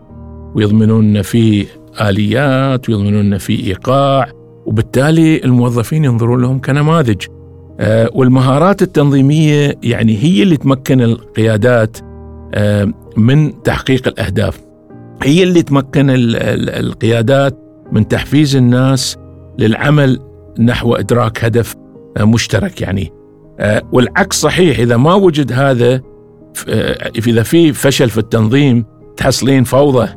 ويضمنون 0.56 1.18
أن 1.18 1.22
في 1.22 1.66
آليات 2.02 2.90
ويضمنون 2.90 3.34
أن 3.34 3.38
في 3.38 3.68
إيقاع 3.68 4.32
وبالتالي 4.66 5.44
الموظفين 5.44 6.06
ينظرون 6.06 6.42
لهم 6.42 6.62
كنماذج. 6.62 7.22
آه 7.80 8.10
والمهارات 8.14 8.82
التنظيمية 8.82 9.76
يعني 9.84 10.18
هي 10.24 10.44
اللي 10.44 10.58
تمكن 10.58 11.02
القيادات 11.02 11.98
آه 12.54 12.94
من 13.18 13.64
تحقيق 13.64 14.08
الأهداف. 14.08 14.60
هي 15.24 15.44
اللي 15.44 15.62
تمكن 15.64 16.06
القيادات 16.10 17.60
من 17.92 18.08
تحفيز 18.08 18.56
الناس 18.56 19.18
للعمل 19.60 20.20
نحو 20.60 20.96
إدراك 20.96 21.46
هدف 21.46 21.76
مشترك 22.20 22.82
يعني. 22.82 23.12
والعكس 23.92 24.42
صحيح 24.42 24.80
إذا 24.80 24.98
ما 24.98 25.14
وجد 25.14 25.54
هذا 25.54 26.02
إذا 27.28 27.44
في 27.44 27.74
فشل 27.74 28.10
في 28.10 28.18
التنظيم 28.18 28.86
تحصلين 29.18 29.64
فوضى 29.64 30.10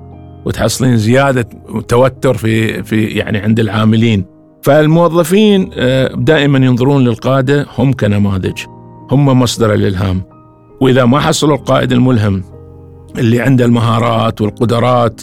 وتحصلين 0.46 0.96
زيادة 0.96 1.48
توتر 1.88 2.34
في 2.34 2.82
في 2.82 3.04
يعني 3.04 3.38
عند 3.38 3.60
العاملين. 3.60 4.24
فالموظفين 4.62 5.70
دائما 6.14 6.58
ينظرون 6.58 7.04
للقادة 7.04 7.66
هم 7.78 7.92
كنماذج 7.92 8.62
هم 9.10 9.40
مصدر 9.40 9.74
الإلهام. 9.74 10.22
وإذا 10.80 11.04
ما 11.04 11.20
حصلوا 11.20 11.56
القائد 11.56 11.92
الملهم 11.92 12.42
اللي 13.18 13.40
عنده 13.40 13.64
المهارات 13.64 14.40
والقدرات 14.40 15.20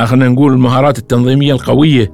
خلينا 0.00 0.28
نقول 0.28 0.52
المهارات 0.52 0.98
التنظيمية 0.98 1.52
القوية 1.52 2.12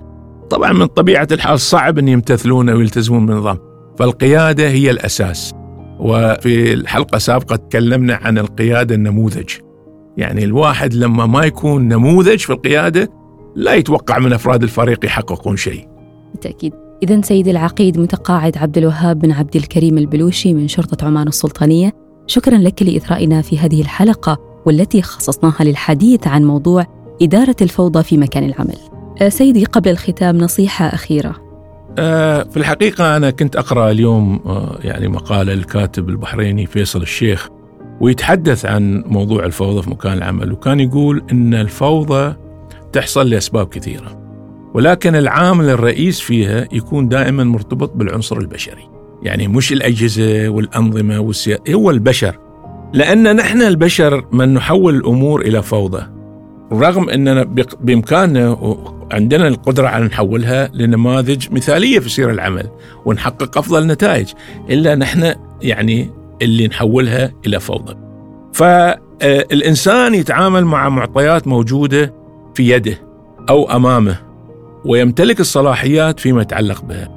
طبعا 0.51 0.73
من 0.73 0.87
طبيعة 0.87 1.29
الحال 1.33 1.61
صعب 1.61 1.99
أن 1.99 2.09
يمتثلون 2.09 2.71
ويلتزمون 2.71 3.27
بالنظام 3.27 3.59
فالقيادة 3.99 4.69
هي 4.69 4.91
الأساس. 4.91 5.55
وفي 6.01 6.73
الحلقة 6.73 7.17
السابقة 7.17 7.57
تكلمنا 7.57 8.15
عن 8.15 8.39
القيادة 8.39 8.95
النموذج. 8.95 9.51
يعني 10.17 10.45
الواحد 10.45 10.95
لما 10.95 11.27
ما 11.27 11.45
يكون 11.45 11.89
نموذج 11.89 12.39
في 12.39 12.51
القيادة 12.51 13.11
لا 13.57 13.75
يتوقع 13.75 14.19
من 14.19 14.33
أفراد 14.33 14.63
الفريق 14.63 15.05
يحققون 15.05 15.57
شيء. 15.57 15.89
بالتأكيد. 16.33 16.73
إذا 17.03 17.21
سيدي 17.21 17.51
العقيد 17.51 17.99
متقاعد 17.99 18.59
عبد 18.59 18.79
الوهاب 18.79 19.19
بن 19.19 19.33
عبد 19.33 19.57
الكريم 19.57 19.99
البلوشي 19.99 20.55
من 20.55 20.69
شرطة 20.69 21.07
عمان 21.07 21.29
السلطانية. 21.29 21.93
شكرا 22.27 22.59
لك 22.59 22.83
لإثرائنا 22.83 23.43
في 23.43 23.59
هذه 23.59 23.81
الحلقة 23.81 24.39
والتي 24.67 25.03
خصصناها 25.03 25.65
للحديث 25.65 26.27
عن 26.27 26.45
موضوع 26.45 26.87
إدارة 27.23 27.57
الفوضى 27.63 28.03
في 28.03 28.17
مكان 28.17 28.45
العمل. 28.45 28.79
سيدي 29.29 29.65
قبل 29.65 29.91
الختام 29.91 30.39
نصيحة 30.39 30.87
أخيرة. 30.87 31.45
آه، 31.99 32.43
في 32.43 32.57
الحقيقة 32.57 33.17
أنا 33.17 33.31
كنت 33.31 33.57
أقرأ 33.57 33.91
اليوم 33.91 34.41
آه، 34.47 34.79
يعني 34.85 35.09
مقالة 35.09 35.53
الكاتب 35.53 36.09
البحريني 36.09 36.67
فيصل 36.67 37.03
الشيخ 37.03 37.49
ويتحدث 38.01 38.67
عن 38.67 39.05
موضوع 39.07 39.45
الفوضى 39.45 39.83
في 39.83 39.91
مكان 39.91 40.13
العمل 40.13 40.53
وكان 40.53 40.81
يقول 40.81 41.25
أن 41.33 41.55
الفوضى 41.55 42.35
تحصل 42.93 43.31
لأسباب 43.31 43.69
كثيرة 43.69 44.25
ولكن 44.75 45.17
العامل 45.17 45.69
الرئيس 45.69 46.21
فيها 46.21 46.69
يكون 46.73 47.09
دائما 47.09 47.45
مرتبط 47.45 47.93
بالعنصر 47.97 48.39
البشري. 48.39 48.89
يعني 49.23 49.49
مش 49.49 49.73
الأجهزة 49.73 50.49
والأنظمة 50.49 51.19
والسياسة 51.19 51.63
هو 51.71 51.91
البشر. 51.91 52.39
لأن 52.93 53.37
نحن 53.37 53.63
البشر 53.63 54.25
من 54.33 54.55
نحول 54.55 54.97
الأمور 54.97 55.41
إلى 55.41 55.63
فوضى. 55.63 56.14
رغم 56.81 57.11
أننا 57.11 57.43
بإمكاننا 57.81 58.77
عندنا 59.13 59.49
القدرة 59.49 59.89
على 59.89 60.05
نحولها 60.05 60.71
لنماذج 60.75 61.53
مثالية 61.53 61.99
في 61.99 62.09
سير 62.09 62.31
العمل 62.31 62.71
ونحقق 63.05 63.59
أفضل 63.59 63.87
نتائج 63.87 64.33
إلا 64.71 64.95
نحن 64.95 65.35
يعني 65.63 66.11
اللي 66.43 66.69
نحولها 66.69 67.33
إلى 67.47 67.61
فوضى. 67.61 67.95
فالإنسان 68.53 70.15
يتعامل 70.15 70.65
مع 70.65 70.89
معطيات 70.89 71.47
موجودة 71.47 72.15
في 72.55 72.71
يده 72.71 72.99
أو 73.49 73.77
أمامه 73.77 74.17
ويمتلك 74.85 75.41
الصلاحيات 75.41 76.21
فيما 76.21 76.43
يتعلق 76.43 76.85
بها. 76.85 77.09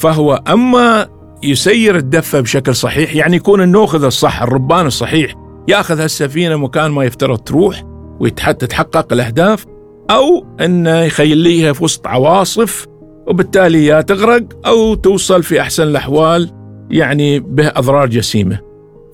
فهو 0.00 0.42
أما 0.48 1.08
يسير 1.42 1.96
الدفة 1.96 2.40
بشكل 2.40 2.74
صحيح 2.74 3.14
يعني 3.14 3.36
يكون 3.36 3.62
النوخذ 3.62 4.04
الصح 4.04 4.42
الربان 4.42 4.86
الصحيح 4.86 5.34
يأخذ 5.68 6.00
هالسفينة 6.00 6.56
مكان 6.56 6.90
ما 6.90 7.04
يفترض 7.04 7.38
تروح 7.38 7.82
وتتحقق 8.20 9.12
الأهداف 9.12 9.64
أو 10.10 10.46
أنه 10.60 11.00
يخليها 11.00 11.72
في 11.72 11.84
وسط 11.84 12.06
عواصف 12.06 12.86
وبالتالي 13.26 13.86
يا 13.86 14.00
تغرق 14.00 14.42
أو 14.66 14.94
توصل 14.94 15.42
في 15.42 15.60
أحسن 15.60 15.82
الأحوال 15.82 16.50
يعني 16.90 17.40
به 17.40 17.68
أضرار 17.68 18.06
جسيمة. 18.06 18.58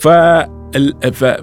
ف 0.01 0.09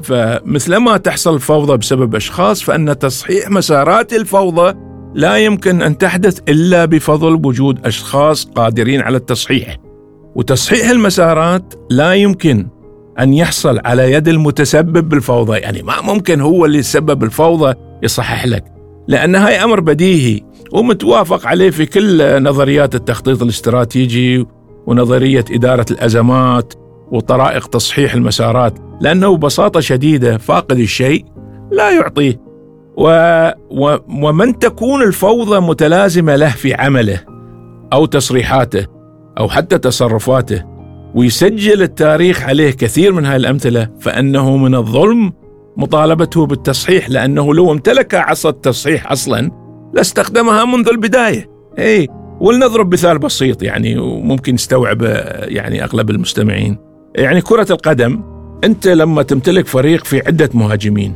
فمثلما 0.04 0.98
تحصل 0.98 1.40
فوضى 1.40 1.78
بسبب 1.78 2.16
أشخاص 2.16 2.64
فإن 2.64 3.00
تصحيح 3.00 3.50
مسارات 3.50 4.14
الفوضى 4.14 4.74
لا 5.16 5.38
يمكن 5.38 5.82
أن 5.82 5.98
تحدث 5.98 6.40
إلا 6.50 6.86
بفضل 6.86 7.34
وجود 7.46 7.86
أشخاص 7.86 8.46
قادرين 8.46 9.02
على 9.02 9.18
التصحيح. 9.18 9.78
وتصحيح 10.36 10.90
المسارات 10.90 11.74
لا 11.90 12.14
يمكن 12.14 12.68
أن 13.20 13.34
يحصل 13.34 13.80
على 13.86 14.12
يد 14.12 14.28
المتسبب 14.28 15.10
بالفوضى. 15.10 15.58
يعني 15.58 15.82
ما 15.82 16.02
ممكن 16.02 16.42
هو 16.42 16.66
اللي 16.66 16.84
سبب 16.84 17.24
الفوضى 17.24 17.74
يصحح 18.04 18.46
لك 18.46 18.64
لأن 19.08 19.36
هاي 19.36 19.64
أمر 19.64 19.80
بديهي 19.80 20.42
ومتوافق 20.72 21.48
عليه 21.48 21.70
في 21.70 21.86
كل 21.86 22.44
نظريات 22.44 22.96
التخطيط 22.96 23.42
الاستراتيجي 23.42 24.46
ونظرية 24.88 25.46
إدارة 25.52 25.86
الأزمات 25.92 26.74
وطرائق 27.12 27.68
تصحيح 27.68 28.14
المسارات 28.14 28.80
لأنه 29.02 29.38
ببساطة 29.38 29.80
شديدة 29.80 30.38
فاقد 30.38 30.80
الشيء 30.80 31.26
لا 31.72 31.92
يعطيه. 31.92 32.46
و... 32.98 33.10
و... 33.70 33.98
ومن 34.10 34.60
تكون 34.60 35.04
الفوضى 35.04 35.60
متلازمة 35.60 36.36
له 36.36 36.50
في 36.50 36.74
عمله 36.74 37.20
أو 37.94 38.06
تصريحاته 38.06 38.88
أو 39.40 39.50
حتى 39.50 39.78
تصرفاته 39.78 40.75
ويسجل 41.16 41.82
التاريخ 41.82 42.44
عليه 42.44 42.72
كثير 42.72 43.12
من 43.14 43.26
هذه 43.26 43.36
الأمثلة 43.36 43.90
فأنه 44.00 44.58
من 44.58 44.76
الظلم 44.76 45.34
مطالبته 45.78 46.46
بالتصحيح 46.46 47.10
لأنه 47.10 47.54
لو 47.54 47.72
امتلك 47.72 48.16
عصا 48.16 48.50
التصحيح 48.50 49.12
أصلا 49.12 49.52
لاستخدمها 49.94 50.66
منذ 50.66 50.90
البداية. 50.90 51.50
إيه 51.78 52.08
ولنضرب 52.40 52.94
مثال 52.94 53.20
بسيط 53.20 53.64
يعني 53.64 53.98
وممكن 53.98 54.56
يستوعب 54.56 55.02
يعني 55.42 55.84
أغلب 55.84 56.10
المستمعين. 56.10 56.78
يعني 57.16 57.42
كرة 57.42 57.68
القدم 57.72 58.22
أنت 58.64 58.88
لما 58.88 59.24
تمتلك 59.24 59.68
فريق 59.68 60.06
في 60.06 60.22
عدة 60.28 60.50
مهاجمين 60.54 61.16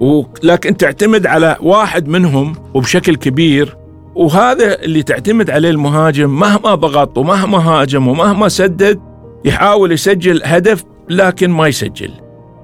ولكن 0.00 0.76
تعتمد 0.76 1.26
على 1.26 1.56
واحد 1.60 2.08
منهم 2.08 2.52
وبشكل 2.74 3.16
كبير 3.16 3.76
وهذا 4.14 4.82
اللي 4.82 5.02
تعتمد 5.02 5.50
عليه 5.50 5.70
المهاجم 5.70 6.30
مهما 6.40 6.74
ضغط 6.74 7.18
ومهما 7.18 7.58
هاجم 7.58 8.08
ومهما 8.08 8.48
سدد 8.48 9.11
يحاول 9.44 9.92
يسجل 9.92 10.42
هدف 10.44 10.84
لكن 11.08 11.50
ما 11.50 11.68
يسجل. 11.68 12.10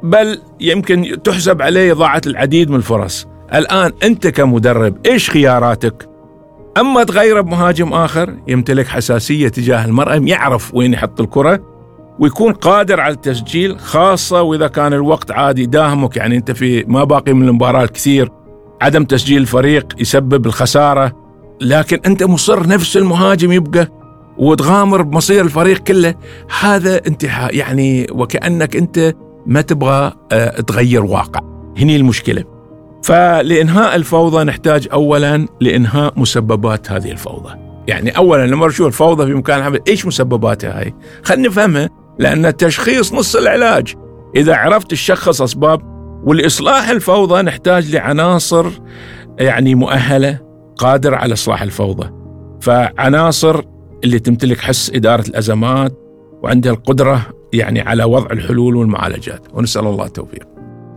بل 0.03 0.39
يمكن 0.61 1.23
تحسب 1.25 1.63
عليه 1.63 1.93
إضاعة 1.93 2.23
العديد 2.27 2.71
من 2.71 2.77
الفرص. 2.77 3.27
الآن 3.55 3.93
أنت 4.03 4.27
كمدرب 4.27 5.07
إيش 5.07 5.31
خياراتك؟ 5.31 6.09
أما 6.79 7.05
تغيره 7.05 7.41
بمهاجم 7.41 7.93
آخر 7.93 8.35
يمتلك 8.49 8.87
حساسية 8.87 9.49
تجاه 9.49 9.85
المرأة 9.85 10.21
يعرف 10.25 10.75
وين 10.75 10.93
يحط 10.93 11.21
الكرة 11.21 11.61
ويكون 12.19 12.53
قادر 12.53 13.01
على 13.01 13.15
التسجيل 13.15 13.79
خاصة 13.79 14.43
وإذا 14.43 14.67
كان 14.69 14.93
الوقت 14.93 15.31
عادي 15.31 15.67
داهمك. 15.67 16.17
يعني 16.17 16.37
أنت 16.37 16.51
في 16.51 16.85
ما 16.85 17.05
باقي 17.05 17.33
من 17.33 17.49
المباراة 17.49 17.85
الكثير 17.85 18.33
عدم 18.81 19.05
تسجيل 19.05 19.43
الفريق 19.43 19.87
يسبب 19.99 20.47
الخسارة. 20.47 21.13
لكن 21.61 22.01
أنت 22.07 22.23
مصر 22.23 22.67
نفس 22.67 22.97
المهاجم 22.97 23.53
يبقى. 23.53 23.98
وتغامر 24.39 25.03
بمصير 25.03 25.45
الفريق 25.45 25.79
كله 25.79 26.15
هذا 26.61 27.07
انتحاء 27.07 27.57
يعني 27.57 28.07
وكأنك 28.11 28.77
أنت 28.77 29.15
ما 29.47 29.61
تبغى 29.61 30.13
آه، 30.33 30.61
تغير 30.61 31.05
واقع. 31.05 31.41
هني 31.79 31.97
المشكلة. 31.97 32.45
فلإنهاء 33.05 33.97
الفوضى 33.97 34.45
نحتاج 34.45 34.89
أولا 34.93 35.47
لإنهاء 35.61 36.13
مسببات 36.17 36.93
هذه 36.93 37.11
الفوضى. 37.11 37.55
يعني 37.89 38.11
أولا 38.11 38.47
لما 38.47 38.67
نشوف 38.67 38.87
الفوضى 38.87 39.27
في 39.27 39.35
مكان 39.35 39.59
العمل 39.59 39.81
إيش 39.89 40.07
مسبباتها 40.07 40.81
هاي؟ 40.81 40.95
خلينا 41.23 41.49
نفهمها 41.49 41.91
لأن 42.19 42.47
التشخيص 42.47 43.13
نص 43.13 43.37
العلاج. 43.37 43.95
إذا 44.37 44.55
عرفت 44.55 44.91
تشخص 44.91 45.43
أسباب 45.43 45.81
والإصلاح 46.25 46.89
الفوضى 46.89 47.43
نحتاج 47.43 47.95
لعناصر 47.97 48.67
يعني 49.39 49.75
مؤهلة 49.75 50.39
قادرة 50.77 51.17
على 51.17 51.33
إصلاح 51.33 51.63
الفوضى. 51.63 52.11
فعناصر 52.61 53.63
اللي 54.05 54.19
تمتلك 54.19 54.59
حس 54.59 54.91
إدارة 54.91 55.29
الأزمات 55.29 55.93
وعندها 56.43 56.73
القدرة 56.73 57.27
يعني 57.53 57.81
على 57.81 58.05
وضع 58.05 58.31
الحلول 58.31 58.77
والمعالجات. 58.77 59.47
ونسأل 59.55 59.87
الله 59.87 60.07
التوفيق. 60.07 60.49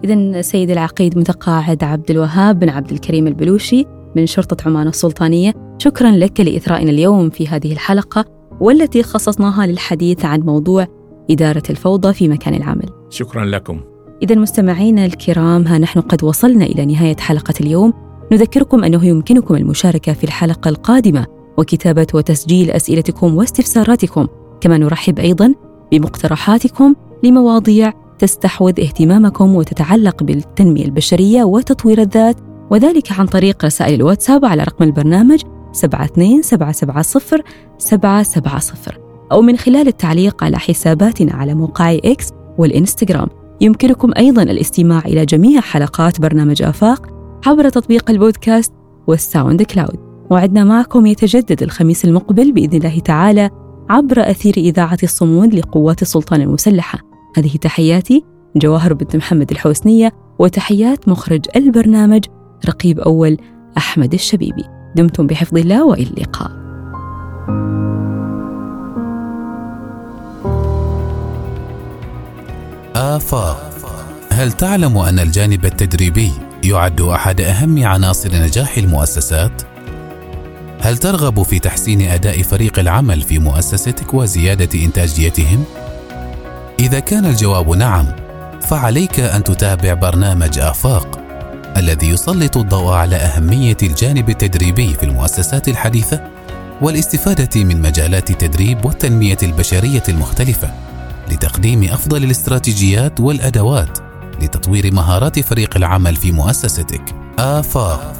إذا 0.03 0.41
سيد 0.41 0.69
العقيد 0.69 1.17
متقاعد 1.17 1.83
عبد 1.83 2.11
الوهاب 2.11 2.59
بن 2.59 2.69
عبد 2.69 2.91
الكريم 2.91 3.27
البلوشي 3.27 3.85
من 4.15 4.25
شرطة 4.25 4.67
عمان 4.67 4.87
السلطانية. 4.87 5.53
شكرا 5.77 6.11
لك 6.11 6.39
لإثرائنا 6.39 6.91
اليوم 6.91 7.29
في 7.29 7.47
هذه 7.47 7.71
الحلقة 7.73 8.25
والتي 8.59 9.03
خصصناها 9.03 9.65
للحديث 9.65 10.25
عن 10.25 10.39
موضوع 10.39 10.87
إدارة 11.31 11.63
الفوضى 11.69 12.13
في 12.13 12.27
مكان 12.27 12.53
العمل. 12.53 12.89
شكرا 13.09 13.45
لكم. 13.45 13.81
إذا 14.23 14.35
مستمعينا 14.35 15.05
الكرام 15.05 15.67
ها 15.67 15.77
نحن 15.77 16.01
قد 16.01 16.23
وصلنا 16.23 16.65
إلى 16.65 16.85
نهاية 16.85 17.17
حلقة 17.17 17.53
اليوم. 17.61 17.93
نذكركم 18.31 18.83
أنه 18.83 19.05
يمكنكم 19.05 19.55
المشاركة 19.55 20.13
في 20.13 20.23
الحلقة 20.23 20.69
القادمة 20.69 21.40
وكتابة 21.61 22.07
وتسجيل 22.13 22.71
أسئلتكم 22.71 23.37
واستفساراتكم. 23.37 24.27
كما 24.61 24.77
نرحب 24.77 25.19
أيضا 25.19 25.53
بمقترحاتكم 25.91 26.95
لمواضيع 27.23 27.93
تستحوذ 28.19 28.79
اهتمامكم 28.81 29.55
وتتعلق 29.55 30.23
بالتنمية 30.23 30.85
البشرية 30.85 31.43
وتطوير 31.43 32.01
الذات 32.01 32.35
وذلك 32.71 33.11
عن 33.11 33.25
طريق 33.25 33.65
رسائل 33.65 33.93
الواتساب 33.93 34.45
على 34.45 34.63
رقم 34.63 34.85
البرنامج 34.85 35.41
72770 35.73 37.43
770 37.77 38.97
أو 39.31 39.41
من 39.41 39.57
خلال 39.57 39.87
التعليق 39.87 40.43
على 40.43 40.59
حساباتنا 40.59 41.33
على 41.33 41.53
موقع 41.53 41.97
X 42.05 42.29
والإنستغرام. 42.57 43.27
يمكنكم 43.61 44.11
أيضا 44.17 44.43
الاستماع 44.43 44.99
إلى 45.05 45.25
جميع 45.25 45.61
حلقات 45.61 46.21
برنامج 46.21 46.63
آفاق 46.63 47.07
عبر 47.45 47.69
تطبيق 47.69 48.09
البودكاست 48.09 48.73
وال 49.07 49.61
SoundCloud. 49.61 50.10
وعدنا 50.31 50.63
معكم 50.63 51.05
يتجدد 51.05 51.63
الخميس 51.63 52.05
المقبل 52.05 52.51
بإذن 52.51 52.77
الله 52.77 52.99
تعالى 52.99 53.49
عبر 53.89 54.29
أثير 54.31 54.53
إذاعة 54.57 54.97
الصمود 55.03 55.53
لقوات 55.53 56.01
السلطان 56.01 56.41
المسلحة. 56.41 56.99
هذه 57.37 57.57
تحياتي 57.57 58.23
جواهر 58.55 58.93
بنت 58.93 59.15
محمد 59.15 59.51
الحوسنية 59.51 60.11
وتحيات 60.39 61.09
مخرج 61.09 61.45
البرنامج 61.55 62.25
رقيب 62.65 62.99
أول 62.99 63.37
أحمد 63.77 64.13
الشبيبي. 64.13 64.63
دمتم 64.95 65.27
بحفظ 65.27 65.57
الله 65.57 65.85
وإلى 65.85 66.09
اللقاء. 66.09 66.51
آفاق. 72.95 73.71
هل 74.31 74.51
تعلم 74.51 74.97
أن 74.97 75.19
الجانب 75.19 75.65
التدريبي 75.65 76.31
يعد 76.63 77.01
أحد 77.01 77.41
أهم 77.41 77.85
عناصر 77.85 78.29
نجاح 78.43 78.77
المؤسسات؟ 78.77 79.70
هل 80.81 80.97
ترغب 80.97 81.43
في 81.43 81.59
تحسين 81.59 82.01
أداء 82.01 82.41
فريق 82.41 82.79
العمل 82.79 83.21
في 83.21 83.39
مؤسستك 83.39 84.13
وزيادة 84.13 84.83
إنتاجيتهم؟ 84.85 85.63
إذا 86.79 86.99
كان 86.99 87.25
الجواب 87.25 87.69
نعم 87.69 88.05
فعليك 88.61 89.19
أن 89.19 89.43
تتابع 89.43 89.93
برنامج 89.93 90.59
آفاق 90.59 91.19
الذي 91.77 92.09
يسلط 92.09 92.57
الضوء 92.57 92.93
على 92.93 93.15
أهمية 93.15 93.77
الجانب 93.83 94.29
التدريبي 94.29 94.93
في 94.93 95.03
المؤسسات 95.03 95.67
الحديثة 95.67 96.21
والاستفادة 96.81 97.63
من 97.63 97.81
مجالات 97.81 98.31
التدريب 98.31 98.85
والتنمية 98.85 99.37
البشرية 99.43 100.03
المختلفة 100.09 100.73
لتقديم 101.31 101.83
أفضل 101.83 102.23
الاستراتيجيات 102.23 103.19
والأدوات 103.19 103.97
لتطوير 104.41 104.93
مهارات 104.93 105.39
فريق 105.39 105.77
العمل 105.77 106.15
في 106.15 106.31
مؤسستك. 106.31 107.15
آفاق 107.39 108.13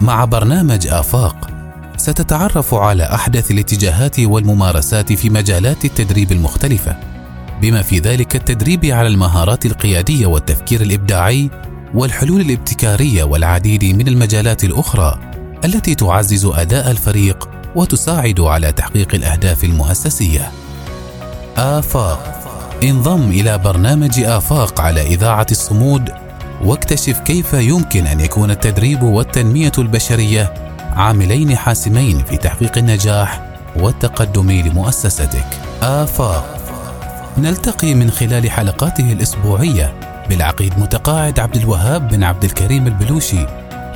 مع 0.00 0.24
برنامج 0.24 0.86
آفاق 0.86 1.55
ستتعرف 1.96 2.74
على 2.74 3.02
أحدث 3.02 3.50
الاتجاهات 3.50 4.20
والممارسات 4.20 5.12
في 5.12 5.30
مجالات 5.30 5.84
التدريب 5.84 6.32
المختلفة 6.32 6.96
بما 7.62 7.82
في 7.82 7.98
ذلك 7.98 8.36
التدريب 8.36 8.84
على 8.84 9.08
المهارات 9.08 9.66
القيادية 9.66 10.26
والتفكير 10.26 10.80
الإبداعي 10.80 11.50
والحلول 11.94 12.40
الابتكارية 12.40 13.24
والعديد 13.24 13.84
من 13.84 14.08
المجالات 14.08 14.64
الأخرى 14.64 15.18
التي 15.64 15.94
تعزز 15.94 16.44
أداء 16.44 16.90
الفريق 16.90 17.48
وتساعد 17.74 18.40
على 18.40 18.72
تحقيق 18.72 19.14
الأهداف 19.14 19.64
المؤسسية. 19.64 20.50
آفاق. 21.56 22.32
انضم 22.82 23.30
إلى 23.30 23.58
برنامج 23.58 24.20
آفاق 24.20 24.80
على 24.80 25.06
إذاعة 25.06 25.46
الصمود 25.50 26.10
واكتشف 26.64 27.18
كيف 27.18 27.52
يمكن 27.52 28.06
أن 28.06 28.20
يكون 28.20 28.50
التدريب 28.50 29.02
والتنمية 29.02 29.72
البشرية 29.78 30.54
عاملين 30.96 31.56
حاسمين 31.56 32.24
في 32.24 32.36
تحقيق 32.36 32.78
النجاح 32.78 33.56
والتقدم 33.76 34.50
لمؤسستك. 34.50 35.46
آفاق. 35.82 36.56
نلتقي 37.38 37.94
من 37.94 38.10
خلال 38.10 38.50
حلقاته 38.50 39.12
الأسبوعية 39.12 40.00
بالعقيد 40.28 40.78
متقاعد 40.78 41.40
عبد 41.40 41.56
الوهاب 41.56 42.08
بن 42.08 42.24
عبد 42.24 42.44
الكريم 42.44 42.86
البلوشي 42.86 43.46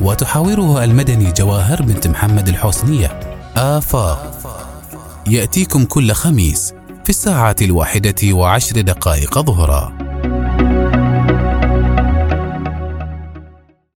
وتحاوره 0.03 0.85
المدني 0.85 1.33
جواهر 1.33 1.83
بنت 1.83 2.07
محمد 2.07 2.49
الحسنية. 2.49 3.21
آفاق. 3.57 4.39
يأتيكم 5.27 5.85
كل 5.85 6.13
خميس 6.13 6.75
في 7.05 7.11
الساعة 7.11 7.57
الواحدة 7.63 8.33
وعشر 8.33 8.81
دقائق 8.81 9.39
ظهرا. 9.39 10.10